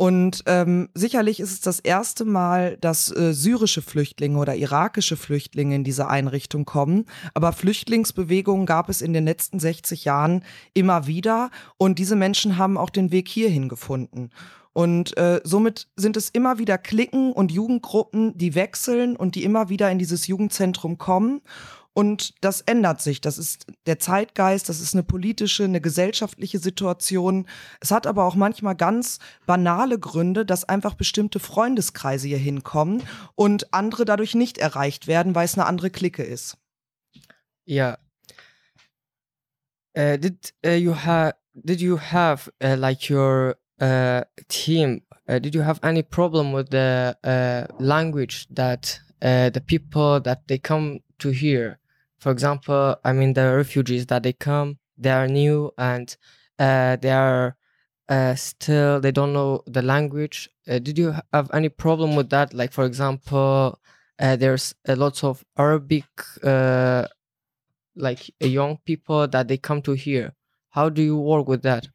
Und 0.00 0.44
ähm, 0.46 0.88
sicherlich 0.94 1.40
ist 1.40 1.52
es 1.52 1.60
das 1.60 1.78
erste 1.78 2.24
Mal, 2.24 2.78
dass 2.78 3.14
äh, 3.14 3.34
syrische 3.34 3.82
Flüchtlinge 3.82 4.38
oder 4.38 4.56
irakische 4.56 5.14
Flüchtlinge 5.14 5.74
in 5.74 5.84
diese 5.84 6.08
Einrichtung 6.08 6.64
kommen. 6.64 7.04
Aber 7.34 7.52
Flüchtlingsbewegungen 7.52 8.64
gab 8.64 8.88
es 8.88 9.02
in 9.02 9.12
den 9.12 9.26
letzten 9.26 9.60
60 9.60 10.06
Jahren 10.06 10.42
immer 10.72 11.06
wieder. 11.06 11.50
Und 11.76 11.98
diese 11.98 12.16
Menschen 12.16 12.56
haben 12.56 12.78
auch 12.78 12.88
den 12.88 13.12
Weg 13.12 13.28
hierhin 13.28 13.68
gefunden. 13.68 14.30
Und 14.72 15.18
äh, 15.18 15.42
somit 15.44 15.88
sind 15.96 16.16
es 16.16 16.30
immer 16.30 16.58
wieder 16.58 16.78
Klicken 16.78 17.34
und 17.34 17.52
Jugendgruppen, 17.52 18.38
die 18.38 18.54
wechseln 18.54 19.16
und 19.16 19.34
die 19.34 19.44
immer 19.44 19.68
wieder 19.68 19.90
in 19.90 19.98
dieses 19.98 20.26
Jugendzentrum 20.26 20.96
kommen. 20.96 21.42
Und 21.92 22.34
das 22.44 22.60
ändert 22.60 23.02
sich. 23.02 23.20
Das 23.20 23.36
ist 23.36 23.66
der 23.86 23.98
Zeitgeist, 23.98 24.68
das 24.68 24.80
ist 24.80 24.94
eine 24.94 25.02
politische, 25.02 25.64
eine 25.64 25.80
gesellschaftliche 25.80 26.60
Situation. 26.60 27.46
Es 27.80 27.90
hat 27.90 28.06
aber 28.06 28.24
auch 28.24 28.36
manchmal 28.36 28.76
ganz 28.76 29.18
banale 29.44 29.98
Gründe, 29.98 30.46
dass 30.46 30.64
einfach 30.64 30.94
bestimmte 30.94 31.40
Freundeskreise 31.40 32.28
hier 32.28 32.38
hinkommen 32.38 33.02
und 33.34 33.74
andere 33.74 34.04
dadurch 34.04 34.36
nicht 34.36 34.58
erreicht 34.58 35.08
werden, 35.08 35.34
weil 35.34 35.46
es 35.46 35.58
eine 35.58 35.66
andere 35.66 35.90
Clique 35.90 36.22
ist. 36.22 36.56
Yeah. 37.68 37.98
Uh, 39.98 40.16
did 40.16 40.54
uh, 40.64 40.70
you 40.70 40.94
did 41.64 41.80
you 41.80 41.98
have 41.98 42.52
uh, 42.62 42.76
like 42.76 43.10
your 43.10 43.56
team? 44.48 45.02
Did 45.26 45.54
you 45.54 45.64
have 45.64 45.82
any 45.82 46.04
problem 46.04 46.52
with 46.52 46.68
the 46.70 47.16
language 47.80 48.46
that 48.54 49.00
the 49.20 49.60
people 49.60 50.20
that 50.22 50.46
they 50.46 50.58
come 50.58 51.00
to 51.18 51.30
here? 51.30 51.79
For 52.20 52.30
example, 52.32 52.96
I 53.04 53.12
mean 53.12 53.32
the 53.34 53.54
refugees 53.56 54.06
that 54.06 54.22
they 54.22 54.32
come, 54.32 54.78
they 54.98 55.10
are 55.10 55.26
new 55.28 55.72
and 55.78 56.14
uh, 56.58 56.96
they 56.96 57.10
are 57.10 57.56
uh, 58.08 58.34
still 58.34 59.00
they 59.00 59.12
don't 59.12 59.32
know 59.32 59.62
the 59.66 59.82
language. 59.82 60.48
Uh, 60.68 60.78
did 60.78 60.98
you 60.98 61.14
have 61.32 61.50
any 61.54 61.68
problem 61.68 62.16
with 62.16 62.30
that? 62.30 62.54
Like 62.54 62.72
for 62.72 62.84
example, 62.84 63.80
uh, 64.18 64.36
there's 64.36 64.74
a 64.86 64.96
lot 64.96 65.24
of 65.24 65.44
Arabic 65.58 66.06
uh, 66.44 67.06
like 67.96 68.30
young 68.40 68.78
people 68.86 69.28
that 69.28 69.48
they 69.48 69.58
come 69.58 69.82
to 69.82 69.92
here. 69.92 70.34
How 70.70 70.88
do 70.88 71.02
you 71.02 71.18
work 71.18 71.48
with 71.48 71.62
that? 71.62 71.88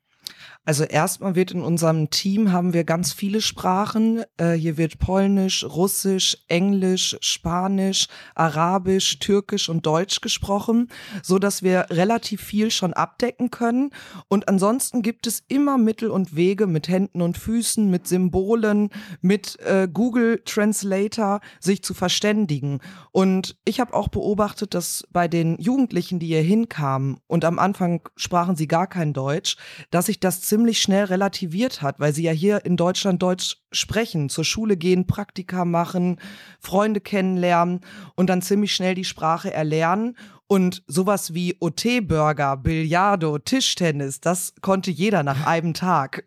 Also 0.66 0.84
erstmal 0.84 1.36
wird 1.36 1.52
in 1.52 1.62
unserem 1.62 2.10
Team 2.10 2.52
haben 2.52 2.74
wir 2.74 2.84
ganz 2.84 3.14
viele 3.14 3.40
Sprachen. 3.40 4.24
Äh, 4.38 4.54
hier 4.54 4.78
wird 4.78 4.98
Polnisch, 4.98 5.64
Russisch, 5.64 6.38
Englisch, 6.48 7.16
Spanisch, 7.22 8.08
Arabisch, 8.34 9.20
Türkisch 9.20 9.70
und 9.70 9.86
Deutsch 9.86 10.22
gesprochen, 10.22 10.90
so 11.22 11.38
dass 11.38 11.62
wir 11.62 11.86
relativ 11.92 12.42
viel 12.42 12.72
schon 12.72 12.94
abdecken 12.94 13.52
können. 13.52 13.92
Und 14.28 14.50
ansonsten 14.50 15.04
gibt 15.04 15.28
es 15.28 15.44
immer 15.48 15.78
Mittel 15.78 16.10
und 16.10 16.36
Wege 16.36 16.66
mit 16.66 16.88
Händen 16.88 17.22
und 17.22 17.38
Füßen, 17.38 17.90
mit 17.90 18.08
Symbolen, 18.08 18.90
mit 19.22 19.60
äh, 19.60 19.88
Google 19.92 20.42
Translator 20.46 21.42
sich 21.60 21.84
zu 21.84 21.94
verständigen. 21.94 22.80
Und 23.12 23.56
ich 23.66 23.80
habe 23.80 23.94
auch 23.94 24.08
beobachtet, 24.08 24.74
dass 24.74 25.08
bei 25.12 25.28
den 25.28 25.60
Jugendlichen, 25.60 26.18
die 26.18 26.28
hier 26.28 26.42
hinkamen 26.42 27.20
und 27.28 27.46
am 27.46 27.60
Anfang 27.60 28.02
sprachen 28.16 28.56
sie 28.56 28.68
gar 28.68 28.88
kein 28.88 29.14
Deutsch, 29.14 29.58
dass 29.92 30.08
sich 30.08 30.20
das 30.20 30.42
ziemlich 30.56 30.82
schnell 30.82 31.04
relativiert 31.04 31.82
hat, 31.82 32.00
weil 32.00 32.14
sie 32.14 32.24
ja 32.24 32.32
hier 32.32 32.64
in 32.64 32.78
Deutschland 32.78 33.22
Deutsch 33.22 33.58
sprechen, 33.74 34.30
zur 34.30 34.46
Schule 34.46 34.78
gehen, 34.78 35.06
Praktika 35.06 35.66
machen, 35.66 36.18
Freunde 36.62 37.02
kennenlernen 37.02 37.82
und 38.16 38.30
dann 38.30 38.42
ziemlich 38.42 38.74
schnell 38.74 38.96
die 38.96 39.04
Sprache 39.04 39.54
erlernen. 39.54 40.16
Und 40.48 40.82
sowas 40.88 41.34
wie 41.34 41.58
OT-Burger, 41.60 42.56
Billardo, 42.56 43.38
Tischtennis, 43.38 44.22
das 44.22 44.54
konnte 44.62 44.92
jeder 44.92 45.24
nach 45.24 45.46
einem 45.46 45.74
Tag. 45.74 46.24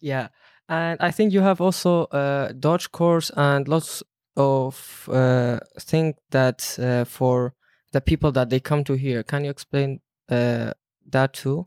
Yeah, 0.00 0.30
and 0.68 1.00
I 1.02 1.10
think 1.10 1.32
you 1.32 1.42
have 1.42 1.60
also 1.60 2.06
a 2.12 2.52
Dutch 2.52 2.92
course 2.92 3.36
and 3.36 3.66
lots 3.66 4.04
of 4.36 5.08
uh, 5.08 5.58
things 5.76 6.14
that 6.30 6.78
uh, 6.78 7.04
for 7.04 7.54
the 7.92 8.00
people 8.00 8.30
that 8.34 8.50
they 8.50 8.60
come 8.60 8.84
to 8.84 8.94
here. 8.94 9.24
Can 9.24 9.42
you 9.42 9.50
explain 9.50 10.00
uh, 10.30 10.70
too? 11.10 11.64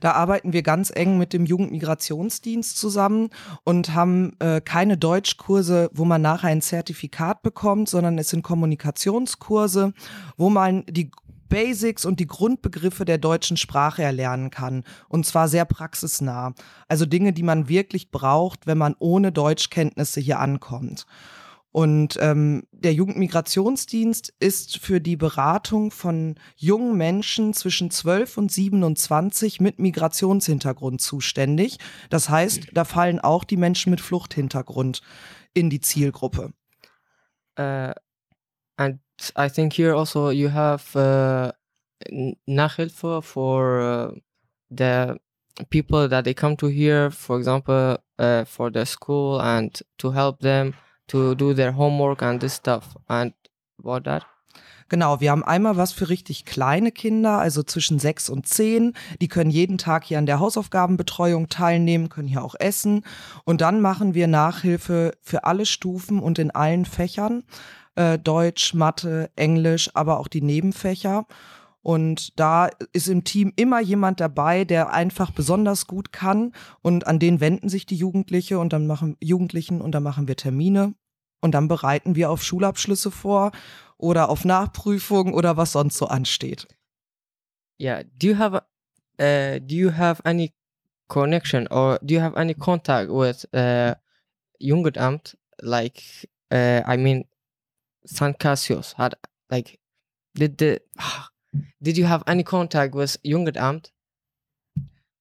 Da 0.00 0.12
arbeiten 0.12 0.52
wir 0.52 0.62
ganz 0.62 0.92
eng 0.94 1.18
mit 1.18 1.32
dem 1.32 1.44
Jugendmigrationsdienst 1.44 2.78
zusammen 2.78 3.30
und 3.64 3.94
haben 3.94 4.36
äh, 4.38 4.60
keine 4.60 4.96
Deutschkurse, 4.96 5.90
wo 5.92 6.04
man 6.04 6.22
nachher 6.22 6.48
ein 6.48 6.62
Zertifikat 6.62 7.42
bekommt, 7.42 7.88
sondern 7.88 8.16
es 8.18 8.30
sind 8.30 8.42
Kommunikationskurse, 8.42 9.92
wo 10.36 10.50
man 10.50 10.84
die 10.88 11.10
Basics 11.48 12.04
und 12.04 12.20
die 12.20 12.26
Grundbegriffe 12.26 13.04
der 13.04 13.18
deutschen 13.18 13.56
Sprache 13.56 14.02
erlernen 14.02 14.50
kann. 14.50 14.84
Und 15.08 15.26
zwar 15.26 15.48
sehr 15.48 15.64
praxisnah. 15.64 16.54
Also 16.88 17.06
Dinge, 17.06 17.32
die 17.32 17.42
man 17.42 17.68
wirklich 17.68 18.10
braucht, 18.10 18.66
wenn 18.66 18.78
man 18.78 18.96
ohne 18.98 19.32
Deutschkenntnisse 19.32 20.20
hier 20.20 20.40
ankommt. 20.40 21.06
Und 21.76 22.16
ähm, 22.22 22.62
der 22.72 22.94
Jugendmigrationsdienst 22.94 24.32
ist 24.40 24.78
für 24.78 24.98
die 24.98 25.16
Beratung 25.16 25.90
von 25.90 26.36
jungen 26.56 26.96
Menschen 26.96 27.52
zwischen 27.52 27.90
12 27.90 28.38
und 28.38 28.50
27 28.50 29.60
mit 29.60 29.78
Migrationshintergrund 29.78 31.02
zuständig. 31.02 31.76
Das 32.08 32.30
heißt, 32.30 32.68
da 32.72 32.86
fallen 32.86 33.20
auch 33.20 33.44
die 33.44 33.58
Menschen 33.58 33.90
mit 33.90 34.00
Fluchthintergrund 34.00 35.02
in 35.52 35.68
die 35.68 35.82
Zielgruppe. 35.82 36.54
Uh, 37.58 37.92
and 38.78 38.98
I 39.36 39.50
think 39.50 39.74
here 39.74 39.94
also 39.94 40.30
you 40.30 40.50
have 40.50 40.98
uh, 40.98 41.52
Nachhilfe 42.46 43.20
for 43.20 43.80
uh, 43.82 44.20
the 44.70 45.18
people 45.68 46.08
that 46.08 46.24
they 46.24 46.32
come 46.32 46.56
to 46.56 46.68
here, 46.68 47.10
for 47.10 47.36
example, 47.36 47.98
uh, 48.18 48.46
for 48.46 48.72
their 48.72 48.86
school 48.86 49.42
and 49.42 49.84
to 49.98 50.14
help 50.14 50.40
them 50.40 50.72
to 51.08 51.34
do 51.34 51.54
their 51.54 51.76
homework 51.76 52.22
and 52.22 52.40
this 52.40 52.56
stuff. 52.56 52.96
And 53.08 53.34
about 53.78 54.00
that? 54.04 54.26
Genau, 54.88 55.20
wir 55.20 55.32
haben 55.32 55.42
einmal 55.42 55.76
was 55.76 55.92
für 55.92 56.08
richtig 56.08 56.44
kleine 56.44 56.92
Kinder, 56.92 57.38
also 57.38 57.64
zwischen 57.64 57.98
sechs 57.98 58.30
und 58.30 58.46
zehn. 58.46 58.92
Die 59.20 59.26
können 59.26 59.50
jeden 59.50 59.78
Tag 59.78 60.04
hier 60.04 60.18
an 60.18 60.26
der 60.26 60.38
Hausaufgabenbetreuung 60.38 61.48
teilnehmen, 61.48 62.08
können 62.08 62.28
hier 62.28 62.44
auch 62.44 62.54
essen. 62.56 63.04
Und 63.44 63.62
dann 63.62 63.80
machen 63.80 64.14
wir 64.14 64.28
Nachhilfe 64.28 65.12
für 65.22 65.42
alle 65.42 65.66
Stufen 65.66 66.20
und 66.20 66.38
in 66.38 66.52
allen 66.52 66.84
Fächern. 66.84 67.42
Äh, 67.96 68.20
Deutsch, 68.20 68.74
Mathe, 68.74 69.30
Englisch, 69.34 69.90
aber 69.94 70.20
auch 70.20 70.28
die 70.28 70.42
Nebenfächer. 70.42 71.26
Und 71.86 72.40
da 72.40 72.68
ist 72.92 73.06
im 73.06 73.22
Team 73.22 73.52
immer 73.54 73.80
jemand 73.80 74.18
dabei, 74.18 74.64
der 74.64 74.92
einfach 74.92 75.30
besonders 75.30 75.86
gut 75.86 76.10
kann. 76.10 76.52
Und 76.82 77.06
an 77.06 77.20
den 77.20 77.38
wenden 77.38 77.68
sich 77.68 77.86
die 77.86 77.94
Jugendliche 77.94 78.58
und 78.58 78.72
dann 78.72 78.88
machen 78.88 79.16
Jugendlichen 79.20 79.80
und 79.80 79.92
dann 79.92 80.02
machen 80.02 80.26
wir 80.26 80.34
Termine. 80.34 80.94
Und 81.40 81.52
dann 81.52 81.68
bereiten 81.68 82.16
wir 82.16 82.32
auf 82.32 82.42
Schulabschlüsse 82.42 83.12
vor 83.12 83.52
oder 83.98 84.30
auf 84.30 84.44
Nachprüfungen 84.44 85.32
oder 85.32 85.56
was 85.56 85.70
sonst 85.70 85.96
so 85.96 86.08
ansteht. 86.08 86.66
Yeah. 87.80 88.02
Do 88.18 88.26
you 88.26 88.36
have 88.36 88.56
uh, 89.20 89.60
do 89.60 89.76
you 89.76 89.92
have 89.92 90.20
any 90.24 90.52
connection 91.06 91.68
or 91.68 92.00
do 92.02 92.16
you 92.16 92.20
have 92.20 92.36
any 92.36 92.54
contact 92.54 93.10
with 93.10 93.46
uh, 93.54 93.94
Jugendamt? 94.58 95.38
Like, 95.60 96.02
uh, 96.52 96.82
I 96.84 96.96
mean, 96.96 97.26
San 98.02 98.36
Cassius 98.36 98.98
had 98.98 99.16
like, 99.48 99.78
did 100.34 100.58
the 100.58 100.80
did 101.80 101.96
you 101.96 102.08
have 102.08 102.26
any 102.26 102.44
contact 102.44 102.94
with 102.94 103.18
Jugendamt? 103.22 103.92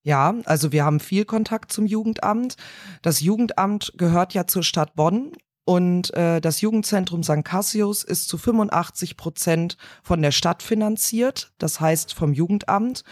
Ja, 0.03 0.35
also 0.45 0.71
wir 0.71 0.85
haben 0.85 0.99
viel 0.99 1.25
Kontakt 1.25 1.71
zum 1.71 1.87
Jugendamt. 1.87 2.57
Das 3.01 3.21
Jugendamt 3.21 3.93
gehört 3.97 4.35
ja 4.35 4.45
zur 4.45 4.61
Stadt 4.61 4.95
Bonn 4.95 5.31
und 5.65 6.13
äh, 6.13 6.39
das 6.41 6.61
Jugendzentrum 6.61 7.23
St. 7.23 7.43
Cassius 7.43 8.03
ist 8.03 8.27
zu 8.27 8.37
85 8.37 9.17
Prozent 9.17 9.77
von 10.03 10.21
der 10.21 10.31
Stadt 10.31 10.61
finanziert, 10.61 11.51
das 11.57 11.79
heißt 11.79 12.13
vom 12.13 12.33
Jugendamt. 12.33 13.03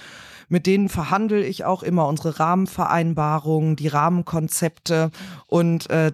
Mit 0.49 0.67
denen 0.67 0.87
verhandle 0.87 1.43
ich 1.43 1.65
auch 1.65 1.81
immer 1.81 2.07
unsere 2.07 2.39
Rahmenvereinbarungen, 2.39 3.75
die 3.75 3.87
Rahmenkonzepte 3.87 5.09
und 5.47 5.89
äh, 5.89 6.11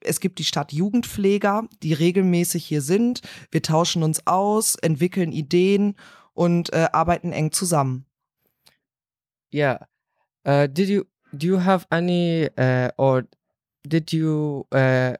es 0.00 0.20
gibt 0.20 0.38
die 0.38 0.44
Stadt 0.44 0.72
Jugendpfleger, 0.72 1.64
die 1.82 1.92
regelmäßig 1.92 2.64
hier 2.64 2.82
sind. 2.82 3.20
Wir 3.50 3.62
tauschen 3.62 4.04
uns 4.04 4.26
aus, 4.28 4.76
entwickeln 4.76 5.32
Ideen 5.32 5.96
und 6.34 6.72
äh, 6.72 6.88
arbeiten 6.92 7.32
eng 7.32 7.52
zusammen. 7.52 8.06
Yeah. 9.52 9.86
Uh, 10.44 10.66
did 10.66 10.88
you 10.88 11.04
do 11.36 11.46
you 11.46 11.58
have 11.58 11.86
any 11.90 12.48
uh, 12.58 12.90
or 12.96 13.24
did 13.86 14.12
you 14.12 14.66
uh, 14.72 15.14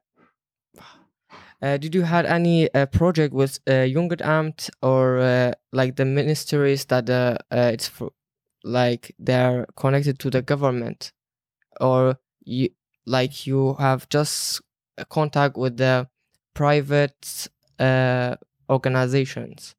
did 1.61 1.95
you 1.95 2.03
had 2.03 2.27
any 2.27 2.69
project 2.91 3.33
with 3.35 3.61
uh, 3.67 3.87
Jugendamt 3.87 4.71
or 4.83 5.55
like 5.73 5.97
the 5.97 6.05
ministries 6.05 6.87
that 6.87 7.09
uh, 7.09 7.39
uh, 7.51 7.71
it's 7.73 7.89
for, 7.89 8.11
like 8.65 9.15
they're 9.19 9.67
connected 9.77 10.19
to 10.21 10.31
the 10.31 10.43
government 10.43 11.13
or 11.81 12.19
you 12.45 12.71
like 13.07 13.47
you 13.47 13.75
have 13.75 14.09
just 14.09 14.61
contact 15.09 15.57
with 15.57 15.77
the 15.77 16.09
private 16.55 17.49
uh, 17.79 18.37
organizations? 18.69 19.75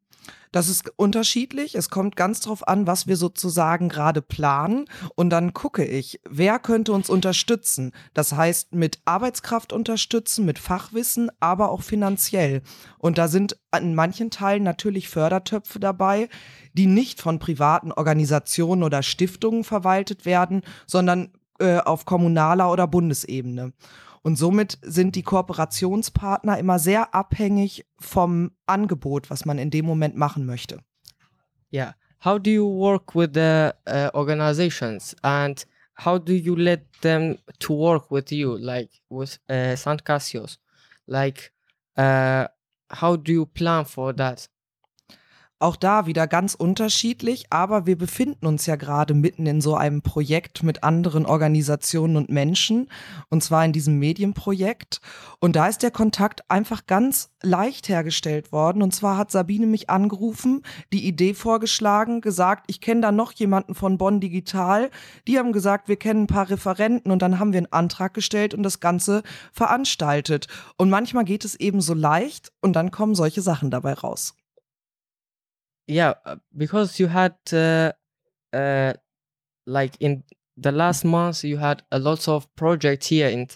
Das 0.54 0.70
ist 0.70 0.94
unterschiedlich. 0.98 1.74
Es 1.74 1.90
kommt 1.90 2.16
ganz 2.16 2.40
drauf 2.40 2.68
an, 2.68 2.86
was 2.86 3.08
wir 3.08 3.18
sozusagen 3.18 3.90
gerade 3.90 4.22
planen. 4.22 4.86
Und 5.16 5.32
dann 5.32 5.54
gucke 5.54 5.84
ich, 5.84 6.22
wer 6.30 6.60
könnte 6.60 6.94
uns 6.94 7.10
unterstützen. 7.10 7.92
Das 8.14 8.34
heißt, 8.34 8.76
mit 8.76 9.00
Arbeitskraft 9.04 9.74
unterstützen, 9.74 10.46
mit 10.46 10.60
Fachwissen, 10.60 11.32
aber 11.40 11.72
auch 11.72 11.82
finanziell. 11.82 12.62
Und 13.00 13.18
da 13.18 13.28
sind 13.28 13.58
in 13.76 13.96
manchen 13.96 14.30
Teilen 14.30 14.62
natürlich 14.62 15.10
Fördertöpfe 15.10 15.80
dabei, 15.80 16.30
die 16.74 16.86
nicht 16.86 17.20
von 17.20 17.40
privaten 17.40 17.92
Organisationen 17.92 18.84
oder 18.84 19.02
Stiftungen 19.02 19.64
verwaltet 19.64 20.24
werden, 20.24 20.62
sondern 20.86 21.32
äh, 21.58 21.80
auf 21.80 22.06
kommunaler 22.06 22.72
oder 22.72 22.86
Bundesebene. 22.86 23.74
Und 24.24 24.38
somit 24.38 24.78
sind 24.82 25.16
die 25.16 25.22
Kooperationspartner 25.22 26.58
immer 26.58 26.80
sehr 26.80 27.14
abhängig 27.14 27.86
vom 28.00 28.52
Angebot, 28.66 29.30
was 29.30 29.46
man 29.46 29.60
in 29.60 29.70
dem 29.70 29.86
Moment 29.86 30.16
machen 30.16 30.46
möchte. 30.46 30.80
Yeah. 31.72 31.96
How 32.24 32.40
do 32.40 32.50
you 32.50 32.66
work 32.66 33.14
with 33.16 33.32
the 33.34 33.72
uh, 33.86 34.10
organizations 34.14 35.14
and 35.24 35.68
how 36.06 36.18
do 36.18 36.32
you 36.32 36.56
let 36.56 36.86
them 37.02 37.38
to 37.60 37.74
work 37.74 38.10
with 38.10 38.32
you, 38.32 38.56
like 38.56 39.02
with 39.10 39.40
uh, 39.50 39.76
St. 39.76 40.06
Cassius? 40.06 40.58
Like, 41.06 41.52
uh, 41.98 42.48
how 42.90 43.18
do 43.18 43.34
you 43.34 43.46
plan 43.46 43.84
for 43.84 44.14
that? 44.16 44.48
Auch 45.64 45.78
da 45.78 46.08
wieder 46.08 46.28
ganz 46.28 46.56
unterschiedlich, 46.56 47.46
aber 47.50 47.86
wir 47.86 47.98
befinden 47.98 48.48
uns 48.48 48.66
ja 48.66 48.76
gerade 48.76 49.14
mitten 49.14 49.46
in 49.46 49.62
so 49.62 49.76
einem 49.76 50.02
Projekt 50.02 50.62
mit 50.62 50.84
anderen 50.84 51.26
Organisationen 51.26 52.18
und 52.18 52.28
Menschen, 52.28 52.90
und 53.30 53.46
zwar 53.46 53.64
in 53.64 53.72
diesem 53.72 53.98
Medienprojekt. 53.98 55.00
Und 55.40 55.56
da 55.56 55.68
ist 55.68 55.82
der 55.82 55.92
Kontakt 55.92 56.52
einfach 56.52 56.86
ganz 56.86 57.30
leicht 57.42 57.88
hergestellt 57.88 58.52
worden. 58.52 58.84
Und 58.84 58.94
zwar 58.94 59.16
hat 59.16 59.32
Sabine 59.32 59.66
mich 59.66 59.90
angerufen, 59.90 60.64
die 60.92 61.08
Idee 61.08 61.34
vorgeschlagen, 61.34 62.20
gesagt, 62.20 62.66
ich 62.68 62.82
kenne 62.82 63.00
da 63.00 63.14
noch 63.14 63.32
jemanden 63.32 63.74
von 63.74 63.98
Bonn 63.98 64.20
Digital. 64.20 64.90
Die 65.30 65.40
haben 65.40 65.54
gesagt, 65.54 65.88
wir 65.88 65.96
kennen 65.96 66.24
ein 66.24 66.28
paar 66.28 66.50
Referenten 66.50 67.10
und 67.10 67.22
dann 67.22 67.40
haben 67.40 67.54
wir 67.54 67.60
einen 67.60 67.72
Antrag 67.72 68.14
gestellt 68.14 68.54
und 68.54 68.64
das 68.64 68.82
Ganze 68.82 69.24
veranstaltet. 69.54 70.48
Und 70.76 70.90
manchmal 70.90 71.24
geht 71.24 71.46
es 71.46 71.56
eben 71.56 71.80
so 71.80 71.94
leicht 71.94 72.52
und 72.60 72.74
dann 72.74 72.92
kommen 72.92 73.16
solche 73.16 73.42
Sachen 73.42 73.72
dabei 73.72 73.94
raus. 73.94 74.36
Yeah 75.88 76.14
uh, 76.26 76.36
because 76.56 77.00
you 77.00 77.08
had 77.08 77.36
uh, 77.52 77.92
uh 78.54 78.94
like 79.66 79.96
in 80.00 80.24
the 80.58 80.72
last 80.72 81.04
months 81.04 81.44
you 81.44 81.58
had 81.58 81.84
a 81.92 82.00
lot 82.00 82.28
of 82.28 82.54
projects 82.56 83.08
here 83.08 83.28
in 83.28 83.48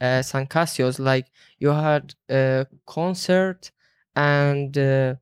uh, 0.00 0.22
San 0.22 0.46
Casios 0.46 0.98
like 0.98 1.26
you 1.58 1.68
had 1.68 2.14
a 2.30 2.66
concert 2.86 3.70
and 4.14 4.76
uh, 4.78 5.14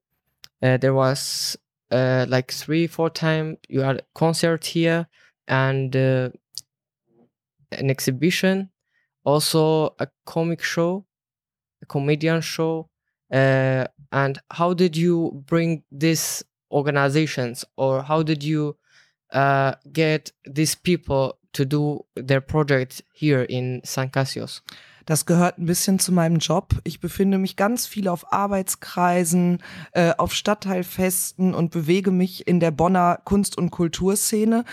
uh, 0.63 0.77
there 0.77 0.95
was 0.95 1.57
like 1.91 2.51
three 2.51 2.87
four 2.87 3.11
times 3.11 3.59
you 3.69 3.81
had 3.81 3.99
a 3.99 4.05
concert 4.15 4.65
here 4.65 5.07
and 5.49 5.95
an 5.97 6.33
exhibition 7.73 8.71
also 9.25 9.95
a 9.99 10.09
comic 10.27 10.63
show 10.63 11.05
a 11.83 11.87
comedian 11.87 12.41
show 12.41 12.89
and 13.31 14.39
how 14.53 14.73
did 14.73 14.97
you 14.97 15.43
bring 15.47 15.83
this 15.91 16.45
organizations 16.75 17.67
or 17.77 18.09
how 18.09 18.25
did 18.25 18.43
you 18.43 18.77
uh, 19.33 19.73
get 19.93 20.33
these 20.45 20.75
people 20.75 21.35
to 21.53 21.65
do 21.65 22.05
their 22.15 22.41
project 22.41 23.05
here 23.13 23.45
in 23.45 23.81
San 23.85 24.11
Casios? 24.11 24.63
Das 25.07 25.27
gehört 25.27 25.59
ein 25.59 25.67
bisschen 25.67 25.99
zu 25.99 26.13
meinem 26.13 26.39
Job. 26.39 26.77
Ich 26.85 26.99
befinde 26.99 27.37
mich 27.37 27.57
ganz 27.57 27.87
viel 27.87 28.09
auf 28.09 28.33
Arbeitskreisen, 28.33 29.63
äh, 29.93 30.13
auf 30.17 30.33
Stadtteilfesten 30.33 31.55
und 31.55 31.71
bewege 31.71 32.11
mich 32.11 32.47
in 32.47 32.59
der 32.59 32.71
Bonner 32.71 33.21
Kunst- 33.25 33.59
und 33.59 33.71
Kulturszene, 33.71 34.65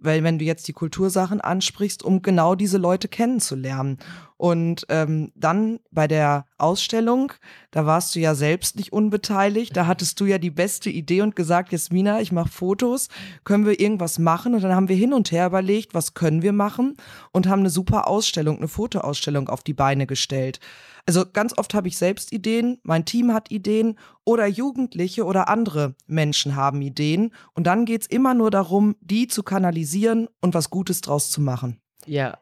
weil 0.00 0.22
wenn 0.22 0.38
du 0.38 0.44
jetzt 0.44 0.68
die 0.68 0.72
Kultursachen 0.72 1.40
ansprichst, 1.40 2.02
um 2.02 2.22
genau 2.22 2.54
diese 2.54 2.78
Leute 2.78 3.08
kennenzulernen. 3.08 3.98
Und 4.36 4.84
ähm, 4.88 5.30
dann 5.36 5.78
bei 5.92 6.08
der 6.08 6.46
Ausstellung, 6.58 7.32
da 7.70 7.86
warst 7.86 8.14
du 8.14 8.20
ja 8.20 8.34
selbst 8.34 8.76
nicht 8.76 8.92
unbeteiligt, 8.92 9.76
da 9.76 9.86
hattest 9.86 10.18
du 10.18 10.26
ja 10.26 10.38
die 10.38 10.50
beste 10.50 10.90
Idee 10.90 11.22
und 11.22 11.36
gesagt, 11.36 11.70
Jasmina, 11.72 12.20
ich 12.20 12.32
mache 12.32 12.48
Fotos, 12.48 13.08
können 13.44 13.64
wir 13.64 13.78
irgendwas 13.78 14.18
machen? 14.18 14.54
Und 14.54 14.62
dann 14.62 14.74
haben 14.74 14.88
wir 14.88 14.96
hin 14.96 15.12
und 15.12 15.30
her 15.30 15.46
überlegt, 15.46 15.94
was 15.94 16.14
können 16.14 16.42
wir 16.42 16.52
machen 16.52 16.96
und 17.30 17.46
haben 17.46 17.60
eine 17.60 17.70
super 17.70 18.08
Ausstellung, 18.08 18.56
eine 18.56 18.68
Fotoausstellung 18.68 19.48
auf 19.48 19.62
die 19.62 19.74
Beine 19.74 20.06
gestellt. 20.06 20.58
Also 21.06 21.24
ganz 21.30 21.56
oft 21.56 21.74
habe 21.74 21.88
ich 21.88 21.98
selbst 21.98 22.32
Ideen, 22.32 22.78
mein 22.82 23.04
Team 23.04 23.32
hat 23.32 23.50
Ideen 23.50 23.98
oder 24.24 24.46
Jugendliche 24.46 25.24
oder 25.24 25.48
andere 25.48 25.94
Menschen 26.06 26.56
haben 26.56 26.80
Ideen 26.80 27.32
und 27.52 27.66
dann 27.66 27.84
geht's 27.84 28.06
immer 28.06 28.32
nur 28.32 28.50
darum, 28.50 28.96
die 29.00 29.28
zu 29.28 29.42
kanalisieren 29.42 30.28
und 30.40 30.54
was 30.54 30.70
Gutes 30.70 31.02
draus 31.02 31.30
zu 31.30 31.42
machen. 31.42 31.78
Yeah. 32.08 32.38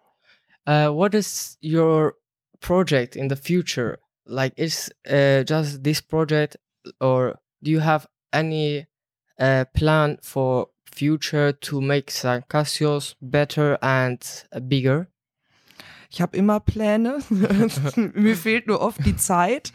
Uh, 0.67 0.89
what 0.89 1.15
is 1.15 1.57
your 1.61 2.15
project 2.61 3.17
in 3.17 3.29
the 3.29 3.37
future? 3.37 3.99
Like, 4.27 4.55
is 4.57 4.91
uh, 5.11 5.43
just 5.43 5.83
this 5.83 6.01
project, 6.01 6.57
or 7.01 7.41
do 7.63 7.71
you 7.71 7.81
have 7.81 8.07
any 8.33 8.87
uh, 9.39 9.65
plan 9.75 10.19
for 10.23 10.69
future 10.87 11.53
to 11.53 11.81
make 11.81 12.11
San 12.11 12.43
Casios 12.49 13.15
better 13.21 13.79
and 13.83 14.21
uh, 14.53 14.61
bigger? 14.61 15.09
Ich 16.13 16.21
habe 16.21 16.37
immer 16.37 16.61
Pläne. 16.61 17.21
Mir 18.15 18.37
fehlt 18.37 18.67
nur 18.67 18.83
oft 18.83 19.05
die 19.07 19.17
Zeit. 19.17 19.73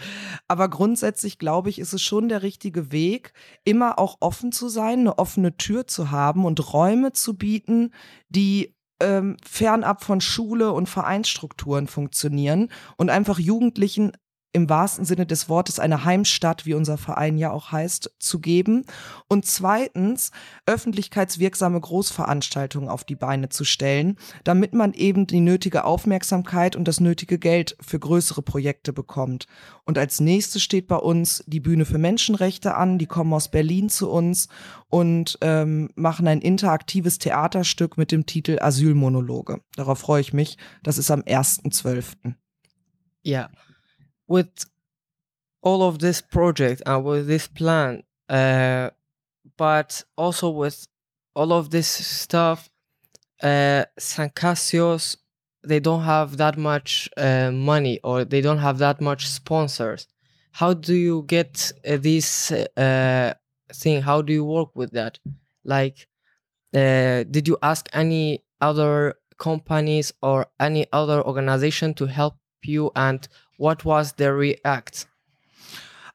Aber 0.48 0.70
grundsätzlich 0.70 1.40
glaube 1.40 1.72
ich, 1.72 1.80
ist 1.80 1.94
es 1.94 2.04
schon 2.04 2.30
der 2.30 2.44
richtige 2.44 2.92
Weg, 2.92 3.34
immer 3.64 3.98
auch 3.98 4.18
offen 4.20 4.52
zu 4.52 4.70
sein, 4.70 5.00
eine 5.00 5.18
offene 5.18 5.58
Tür 5.58 5.88
zu 5.88 6.12
haben 6.12 6.46
und 6.46 6.74
Räume 6.74 7.12
zu 7.12 7.36
bieten, 7.36 7.92
die 8.30 8.77
ähm, 9.00 9.38
fernab 9.46 10.04
von 10.04 10.22
Schule 10.22 10.72
und 10.72 10.88
Vereinsstrukturen 10.90 11.88
funktionieren 11.88 12.70
und 12.98 13.10
einfach 13.10 13.40
Jugendlichen 13.40 14.14
im 14.54 14.70
wahrsten 14.70 15.06
Sinne 15.06 15.26
des 15.26 15.50
Wortes 15.50 15.80
eine 15.80 16.06
Heimstatt, 16.06 16.66
wie 16.66 16.74
unser 16.74 16.98
Verein 16.98 17.38
ja 17.38 17.52
auch 17.52 17.72
heißt, 17.72 18.12
zu 18.20 18.40
geben. 18.40 18.86
Und 19.28 19.46
zweitens, 19.46 20.32
öffentlichkeitswirksame 20.66 21.80
Großveranstaltungen 21.80 22.90
auf 22.90 23.04
die 23.04 23.16
Beine 23.16 23.50
zu 23.50 23.66
stellen, 23.66 24.18
damit 24.44 24.74
man 24.74 24.94
eben 24.94 25.28
die 25.28 25.42
nötige 25.42 25.84
Aufmerksamkeit 25.84 26.76
und 26.76 26.88
das 26.88 27.00
nötige 27.00 27.38
Geld 27.38 27.78
für 27.82 28.00
größere 28.00 28.42
Projekte 28.42 28.94
bekommt. 28.94 29.48
Und 29.86 29.98
als 29.98 30.20
nächstes 30.20 30.64
steht 30.64 30.88
bei 30.88 30.98
uns 30.98 31.44
die 31.46 31.60
Bühne 31.60 31.86
für 31.86 31.98
Menschenrechte 31.98 32.76
an. 32.76 32.98
Die 32.98 33.06
kommen 33.06 33.34
aus 33.34 33.50
Berlin 33.50 33.90
zu 33.90 34.10
uns 34.10 34.48
und 34.90 35.38
ähm, 35.42 35.90
machen 35.96 36.28
ein 36.28 36.42
interaktives 36.42 37.20
Theaterstück 37.20 37.98
mit 37.98 38.12
dem 38.12 38.26
Titel 38.26 38.58
Asylmonologe. 38.60 39.62
Darauf 39.76 40.00
freue 40.00 40.22
ich 40.22 40.34
mich. 40.34 40.58
Das 40.84 40.98
ist 40.98 41.12
am 41.12 41.22
1.12. 41.22 42.34
Yeah. 43.26 43.50
With 44.28 44.66
all 45.62 45.84
of 45.84 46.00
this 46.00 46.22
project 46.22 46.82
and 46.86 47.04
with 47.04 47.28
this 47.28 47.48
plan, 47.48 48.04
uh, 48.30 48.90
but 49.58 50.04
also 50.18 50.50
with 50.50 50.88
all 51.36 51.54
of 51.54 51.70
this 51.70 51.88
stuff, 51.88 52.70
uh, 53.44 53.86
San 53.98 54.30
Casios, 54.30 55.18
they 55.64 55.80
don't 55.80 56.04
have 56.04 56.38
that 56.38 56.58
much 56.58 57.10
uh, 57.18 57.52
money 57.52 58.00
or 58.04 58.24
they 58.26 58.42
don't 58.42 58.60
have 58.60 58.78
that 58.80 59.02
much 59.02 59.28
sponsors. 59.28 60.08
How 60.52 60.74
do 60.74 60.96
you 60.96 61.24
get 61.28 61.72
uh, 61.88 61.98
this 61.98 62.52
uh, 62.52 63.34
thing? 63.74 64.02
How 64.02 64.22
do 64.22 64.34
you 64.34 64.44
work 64.44 64.70
with 64.76 64.92
that? 64.92 65.20
Like, 65.64 66.08
uh, 66.74 67.24
did 67.30 67.48
you 67.48 67.58
ask 67.62 67.88
any 67.94 68.44
other 68.62 69.16
companies 69.38 70.14
or 70.22 70.48
any 70.60 70.88
other 70.92 71.22
organization 71.22 71.94
to 71.96 72.06
help 72.06 72.36
you 72.64 72.92
and 72.96 73.28
what 73.58 73.86
was 73.86 74.16
their 74.16 74.38
react? 74.38 75.08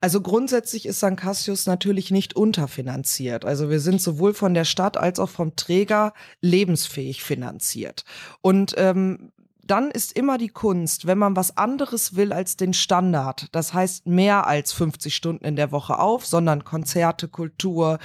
Also 0.01 0.21
grundsätzlich 0.21 0.87
ist 0.87 0.99
St. 0.99 1.17
Cassius 1.17 1.67
natürlich 1.67 2.11
nicht 2.11 2.35
unterfinanziert. 2.35 3.45
Also 3.45 3.71
wir 3.71 3.79
sind 3.79 4.03
sowohl 4.03 4.35
von 4.35 4.53
der 4.53 4.65
Stadt 4.65 4.97
als 4.97 5.21
auch 5.21 5.29
vom 5.29 5.55
Träger 5.55 6.13
lebensfähig 6.41 7.23
finanziert. 7.23 8.05
Und 8.41 8.75
ähm, 8.79 9.32
dann 9.65 9.91
ist 9.91 10.17
immer 10.17 10.39
die 10.39 10.49
Kunst, 10.49 11.07
wenn 11.07 11.19
man 11.19 11.37
was 11.37 11.57
anderes 11.57 12.17
will 12.17 12.33
als 12.33 12.57
den 12.57 12.75
Standard, 12.75 13.49
das 13.53 13.73
heißt 13.73 14.07
mehr 14.07 14.47
als 14.47 14.73
50 14.73 15.15
Stunden 15.15 15.45
in 15.45 15.57
der 15.57 15.73
Woche 15.73 15.99
auf, 15.99 16.27
sondern 16.27 16.65
Konzerte, 16.65 17.29
Kultur, 17.29 17.99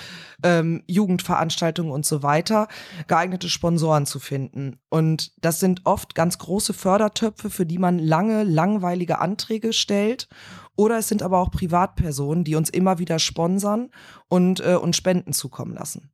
ähm, 0.44 0.84
Jugendveranstaltungen 0.88 1.92
und 1.92 2.06
so 2.06 2.24
weiter, 2.24 2.68
geeignete 3.08 3.50
Sponsoren 3.50 4.06
zu 4.06 4.20
finden. 4.20 4.80
Und 4.90 5.32
das 5.44 5.60
sind 5.60 5.82
oft 5.86 6.16
ganz 6.16 6.38
große 6.38 6.74
Fördertöpfe, 6.74 7.50
für 7.50 7.66
die 7.66 7.80
man 7.80 8.00
lange, 8.00 8.44
langweilige 8.44 9.20
Anträge 9.20 9.74
stellt. 9.74 10.28
Oder 10.76 11.00
es 11.00 11.08
sind 11.08 11.24
aber 11.24 11.40
auch 11.40 11.50
Privatpersonen, 11.50 12.44
die 12.44 12.56
uns 12.56 12.70
immer 12.70 13.00
wieder 13.00 13.18
sponsern 13.18 13.90
und 14.28 14.60
äh, 14.60 14.76
uns 14.76 14.96
Spenden 14.96 15.34
zukommen 15.34 15.74
lassen. 15.74 16.12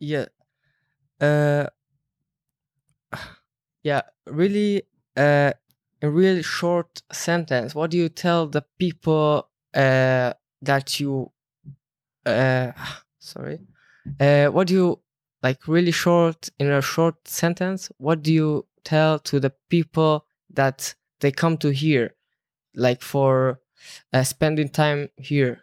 Yeah. 0.00 0.26
Uh, 1.22 1.68
yeah, 3.82 4.02
really, 4.26 4.82
uh, 5.16 5.52
a 6.00 6.10
really 6.10 6.42
short 6.42 7.02
sentence. 7.12 7.74
What 7.74 7.90
do 7.90 7.98
you 7.98 8.08
tell 8.08 8.46
the 8.46 8.64
people 8.78 9.48
uh, 9.74 10.32
that 10.62 11.00
you 11.00 11.32
uh, 12.26 12.72
sorry. 13.18 13.60
Uh, 14.18 14.46
what 14.46 14.68
do 14.68 14.74
you 14.74 14.98
like 15.42 15.68
really 15.68 15.92
short 15.92 16.48
in 16.58 16.70
a 16.70 16.82
short 16.82 17.28
sentence? 17.28 17.90
What 17.98 18.22
do 18.22 18.32
you 18.32 18.66
tell 18.84 19.18
to 19.20 19.40
the 19.40 19.52
people 19.68 20.26
that 20.50 20.94
they 21.20 21.30
come 21.30 21.56
to 21.58 21.70
here, 21.72 22.14
like 22.74 23.02
for 23.02 23.60
uh, 24.12 24.22
spending 24.24 24.68
time 24.68 25.08
here? 25.16 25.60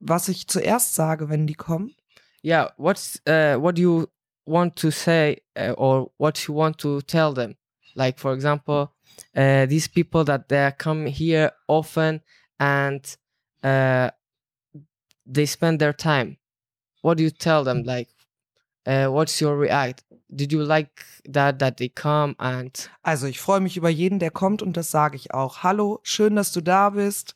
Was 0.00 0.28
ich 0.28 0.48
zuerst 0.48 0.94
sage, 0.94 1.28
wenn 1.28 1.46
die 1.46 1.54
kommen? 1.54 1.94
Yeah, 2.42 2.70
what's 2.76 3.20
uh, 3.24 3.54
what 3.56 3.76
do 3.76 3.82
you 3.82 4.08
want 4.46 4.76
to 4.76 4.90
say 4.90 5.38
uh, 5.56 5.72
or 5.72 6.10
what 6.16 6.46
you 6.46 6.54
want 6.54 6.78
to 6.78 7.00
tell 7.02 7.32
them? 7.32 7.56
Like 7.94 8.18
for 8.18 8.32
example, 8.32 8.92
uh, 9.36 9.66
these 9.66 9.88
people 9.88 10.24
that 10.24 10.48
they 10.48 10.72
come 10.78 11.06
here 11.06 11.52
often 11.68 12.22
and 12.58 13.16
uh, 13.62 14.10
they 15.26 15.46
spend 15.46 15.80
their 15.80 15.92
time. 15.92 16.38
What 17.02 17.18
do 17.18 17.24
you 17.24 17.30
tell 17.30 17.64
them? 17.64 17.82
Like, 17.82 18.08
uh, 18.86 19.06
what's 19.06 19.40
your 19.40 19.56
react? 19.56 20.04
Did 20.34 20.52
you 20.52 20.62
like 20.62 21.04
that 21.26 21.58
that 21.58 21.76
they 21.76 21.88
come 21.88 22.34
and? 22.38 22.72
Also 23.04 23.26
ich 23.26 23.40
freue 23.40 23.60
mich 23.60 23.76
über 23.76 23.90
jeden, 23.90 24.18
der 24.18 24.30
kommt 24.30 24.62
und 24.62 24.76
das 24.76 24.90
sage 24.90 25.16
ich 25.16 25.34
auch. 25.34 25.62
Hallo, 25.62 26.00
schön, 26.02 26.36
dass 26.36 26.52
du 26.52 26.60
da 26.60 26.90
bist. 26.90 27.34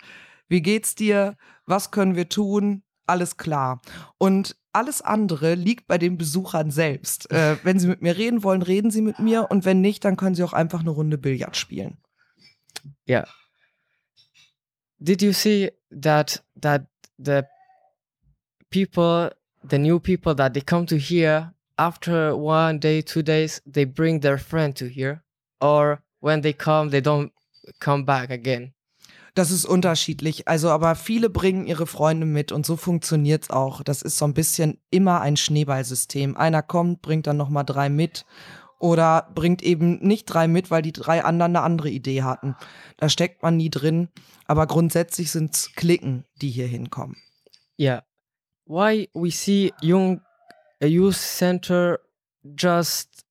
Wie 0.48 0.62
geht's 0.62 0.94
dir? 0.94 1.36
Was 1.66 1.90
können 1.90 2.14
wir 2.14 2.28
tun? 2.28 2.82
Alles 3.06 3.36
klar. 3.36 3.80
Und 4.18 4.56
alles 4.72 5.00
andere 5.00 5.54
liegt 5.54 5.86
bei 5.86 5.96
den 5.96 6.18
Besuchern 6.18 6.70
selbst. 6.70 7.30
Äh, 7.30 7.56
wenn 7.62 7.78
sie 7.78 7.86
mit 7.86 8.02
mir 8.02 8.16
reden 8.16 8.42
wollen, 8.42 8.62
reden 8.62 8.90
sie 8.90 9.00
mit 9.00 9.18
mir 9.18 9.50
und 9.50 9.64
wenn 9.64 9.80
nicht, 9.80 10.04
dann 10.04 10.16
können 10.16 10.34
sie 10.34 10.44
auch 10.44 10.52
einfach 10.52 10.80
eine 10.80 10.90
Runde 10.90 11.16
Billard 11.16 11.56
spielen. 11.56 11.96
Yeah. 13.08 13.26
Did 14.98 15.22
you 15.22 15.32
see 15.32 15.72
that 15.90 16.44
that 16.60 16.86
the 17.18 17.42
people, 18.70 19.30
the 19.68 19.78
new 19.78 19.98
people 19.98 20.34
that 20.34 20.54
they 20.54 20.62
come 20.62 20.86
to 20.86 20.96
here 20.96 21.54
after 21.78 22.36
one 22.36 22.78
day, 22.78 23.02
two 23.02 23.22
days, 23.22 23.62
they 23.66 23.84
bring 23.84 24.20
their 24.20 24.38
friend 24.38 24.74
to 24.76 24.86
here, 24.86 25.22
or 25.60 26.02
when 26.20 26.42
they 26.42 26.52
come, 26.52 26.90
they 26.90 27.00
don't 27.00 27.32
come 27.80 28.04
back 28.04 28.30
again. 28.30 28.72
Das 29.36 29.50
ist 29.50 29.66
unterschiedlich. 29.66 30.48
Also, 30.48 30.70
aber 30.70 30.94
viele 30.94 31.28
bringen 31.28 31.66
ihre 31.66 31.86
Freunde 31.86 32.24
mit 32.24 32.52
und 32.52 32.64
so 32.64 32.74
funktioniert's 32.74 33.50
auch. 33.50 33.82
Das 33.82 34.00
ist 34.00 34.16
so 34.16 34.24
ein 34.24 34.32
bisschen 34.32 34.78
immer 34.88 35.20
ein 35.20 35.36
Schneeballsystem. 35.36 36.38
Einer 36.38 36.62
kommt, 36.62 37.02
bringt 37.02 37.26
dann 37.26 37.36
nochmal 37.36 37.66
drei 37.66 37.90
mit 37.90 38.24
oder 38.78 39.30
bringt 39.34 39.62
eben 39.62 39.98
nicht 39.98 40.24
drei 40.24 40.48
mit, 40.48 40.70
weil 40.70 40.80
die 40.80 40.94
drei 40.94 41.22
anderen 41.22 41.54
eine 41.54 41.64
andere 41.66 41.90
Idee 41.90 42.22
hatten. 42.22 42.56
Da 42.96 43.10
steckt 43.10 43.42
man 43.42 43.58
nie 43.58 43.68
drin. 43.68 44.08
Aber 44.46 44.66
grundsätzlich 44.66 45.30
sind's 45.30 45.70
Klicken, 45.76 46.24
die 46.40 46.48
hier 46.48 46.66
hinkommen. 46.66 47.18
Yeah. 47.78 48.04
Why 48.64 49.10
we 49.12 49.30
see 49.30 49.70
young 49.82 50.22
a 50.82 50.86
youth 50.86 51.16
center 51.16 52.00
just 52.42 53.26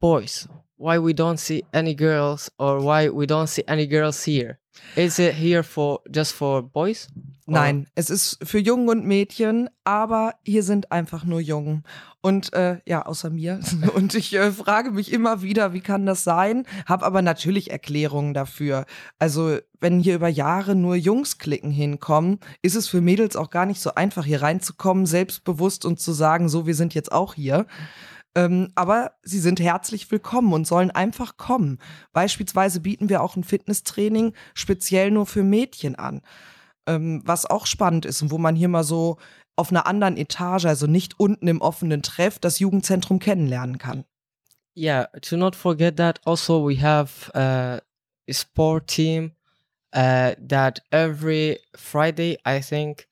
boys? 0.00 0.48
Why 0.78 0.98
we 0.98 1.12
don't 1.12 1.38
see 1.38 1.64
any 1.72 1.94
girls 1.94 2.52
or 2.58 2.82
why 2.82 3.08
we 3.08 3.26
don't 3.26 3.46
see 3.46 3.64
any 3.66 3.86
girls 3.86 4.24
here? 4.24 4.58
Is 4.94 5.18
it 5.18 5.34
here 5.34 5.62
for 5.62 6.00
just 6.10 6.34
for 6.34 6.62
boys? 6.62 7.08
Nein, 7.48 7.86
es 7.94 8.10
ist 8.10 8.38
für 8.42 8.58
Jungen 8.58 8.88
und 8.88 9.06
Mädchen, 9.06 9.70
aber 9.84 10.34
hier 10.44 10.64
sind 10.64 10.90
einfach 10.90 11.24
nur 11.24 11.40
Jungen. 11.40 11.84
Und 12.20 12.52
äh, 12.54 12.80
ja, 12.86 13.06
außer 13.06 13.30
mir. 13.30 13.60
Und 13.94 14.14
ich 14.14 14.34
äh, 14.34 14.50
frage 14.50 14.90
mich 14.90 15.12
immer 15.12 15.42
wieder, 15.42 15.72
wie 15.72 15.80
kann 15.80 16.06
das 16.06 16.24
sein? 16.24 16.66
Hab 16.84 17.04
aber 17.04 17.22
natürlich 17.22 17.70
Erklärungen 17.70 18.34
dafür. 18.34 18.84
Also, 19.20 19.58
wenn 19.78 20.00
hier 20.00 20.16
über 20.16 20.26
Jahre 20.26 20.74
nur 20.74 20.96
Jungsklicken 20.96 21.70
hinkommen, 21.70 22.40
ist 22.62 22.74
es 22.74 22.88
für 22.88 23.00
Mädels 23.00 23.36
auch 23.36 23.50
gar 23.50 23.64
nicht 23.64 23.80
so 23.80 23.94
einfach, 23.94 24.24
hier 24.24 24.42
reinzukommen, 24.42 25.06
selbstbewusst 25.06 25.84
und 25.84 26.00
zu 26.00 26.10
sagen, 26.10 26.48
so, 26.48 26.66
wir 26.66 26.74
sind 26.74 26.94
jetzt 26.94 27.12
auch 27.12 27.34
hier. 27.34 27.66
Ähm, 28.36 28.70
aber 28.74 29.12
sie 29.22 29.40
sind 29.40 29.60
herzlich 29.60 30.10
willkommen 30.10 30.52
und 30.52 30.66
sollen 30.66 30.90
einfach 30.90 31.38
kommen. 31.38 31.78
Beispielsweise 32.12 32.80
bieten 32.80 33.08
wir 33.08 33.22
auch 33.22 33.34
ein 33.34 33.44
Fitnesstraining 33.44 34.34
speziell 34.54 35.10
nur 35.10 35.24
für 35.24 35.42
Mädchen 35.42 35.96
an. 35.96 36.20
Ähm, 36.86 37.22
was 37.24 37.46
auch 37.46 37.66
spannend 37.66 38.04
ist 38.04 38.20
und 38.20 38.30
wo 38.30 38.36
man 38.36 38.54
hier 38.54 38.68
mal 38.68 38.84
so 38.84 39.16
auf 39.56 39.70
einer 39.70 39.86
anderen 39.86 40.18
Etage, 40.18 40.66
also 40.66 40.86
nicht 40.86 41.18
unten 41.18 41.48
im 41.48 41.62
offenen 41.62 42.02
Treff, 42.02 42.38
das 42.38 42.58
Jugendzentrum 42.58 43.18
kennenlernen 43.18 43.78
kann. 43.78 44.04
Yeah, 44.76 45.08
to 45.22 45.38
not 45.38 45.56
forget 45.56 45.96
that 45.96 46.20
also 46.26 46.68
we 46.68 46.78
have 46.82 47.30
uh, 47.34 47.80
a 48.28 48.32
sport 48.32 48.88
team 48.88 49.32
uh, 49.94 50.32
that 50.46 50.82
every 50.90 51.58
Friday 51.74 52.38
I 52.46 52.60
think 52.60 53.08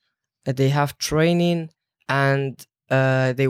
uh, 0.47 0.53
they 0.53 0.71
have 0.71 0.99
training 0.99 1.71
and 2.07 2.63
uh, 2.91 3.33
they 3.33 3.47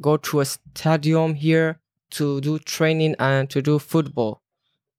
go 0.00 0.16
to 0.16 0.40
a 0.40 0.44
stadium 0.44 1.34
here 1.34 1.80
to 2.10 2.40
do 2.40 2.58
training 2.58 3.14
and 3.16 3.50
to 3.50 3.60
do 3.60 3.78
football. 3.78 4.40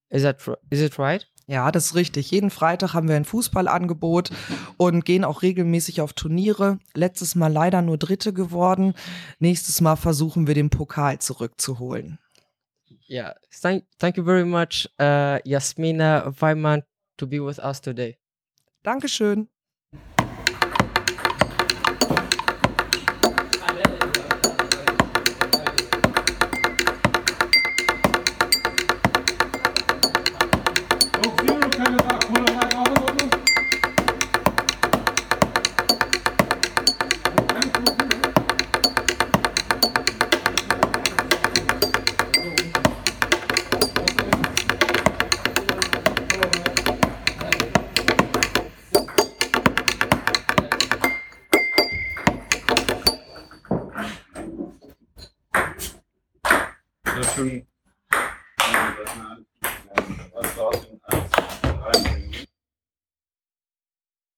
Is 0.10 0.24
that 0.24 0.38
is 0.70 0.82
it 0.82 1.00
right? 1.00 1.26
Ja, 1.46 1.72
das 1.72 1.88
ist 1.88 1.96
richtig. 1.96 2.32
Jeden 2.32 2.50
Freitag 2.50 2.94
haben 2.94 3.10
wir 3.10 3.18
ein 3.18 3.26
Fußballangebot 3.26 4.30
und 4.78 5.04
gehen 5.04 5.26
auch 5.26 5.42
regelmäßig 5.42 6.00
auf 6.00 6.14
Turniere. 6.14 6.80
Letztes 6.94 7.36
Mal 7.36 7.52
leider 7.52 7.82
nur 7.82 7.98
Dritte 7.98 8.32
geworden. 8.32 8.94
Nächstes 9.40 9.82
Mal 9.82 9.98
versuchen 9.98 10.48
wir 10.48 10.56
den 10.56 10.70
Pokal 10.70 11.20
zurückzuholen. 11.20 12.20
Yeah. 13.10 13.36
Thank 13.62 13.86
thank 14.00 14.18
you 14.18 14.24
very 14.24 14.46
much, 14.46 14.90
uh, 15.00 15.38
Yasmina 15.44 16.34
Weimann, 16.40 16.84
to 17.18 17.28
be 17.28 17.44
with 17.44 17.60
us 17.60 17.82
today. 17.82 18.18
Dankeschön. 18.84 19.53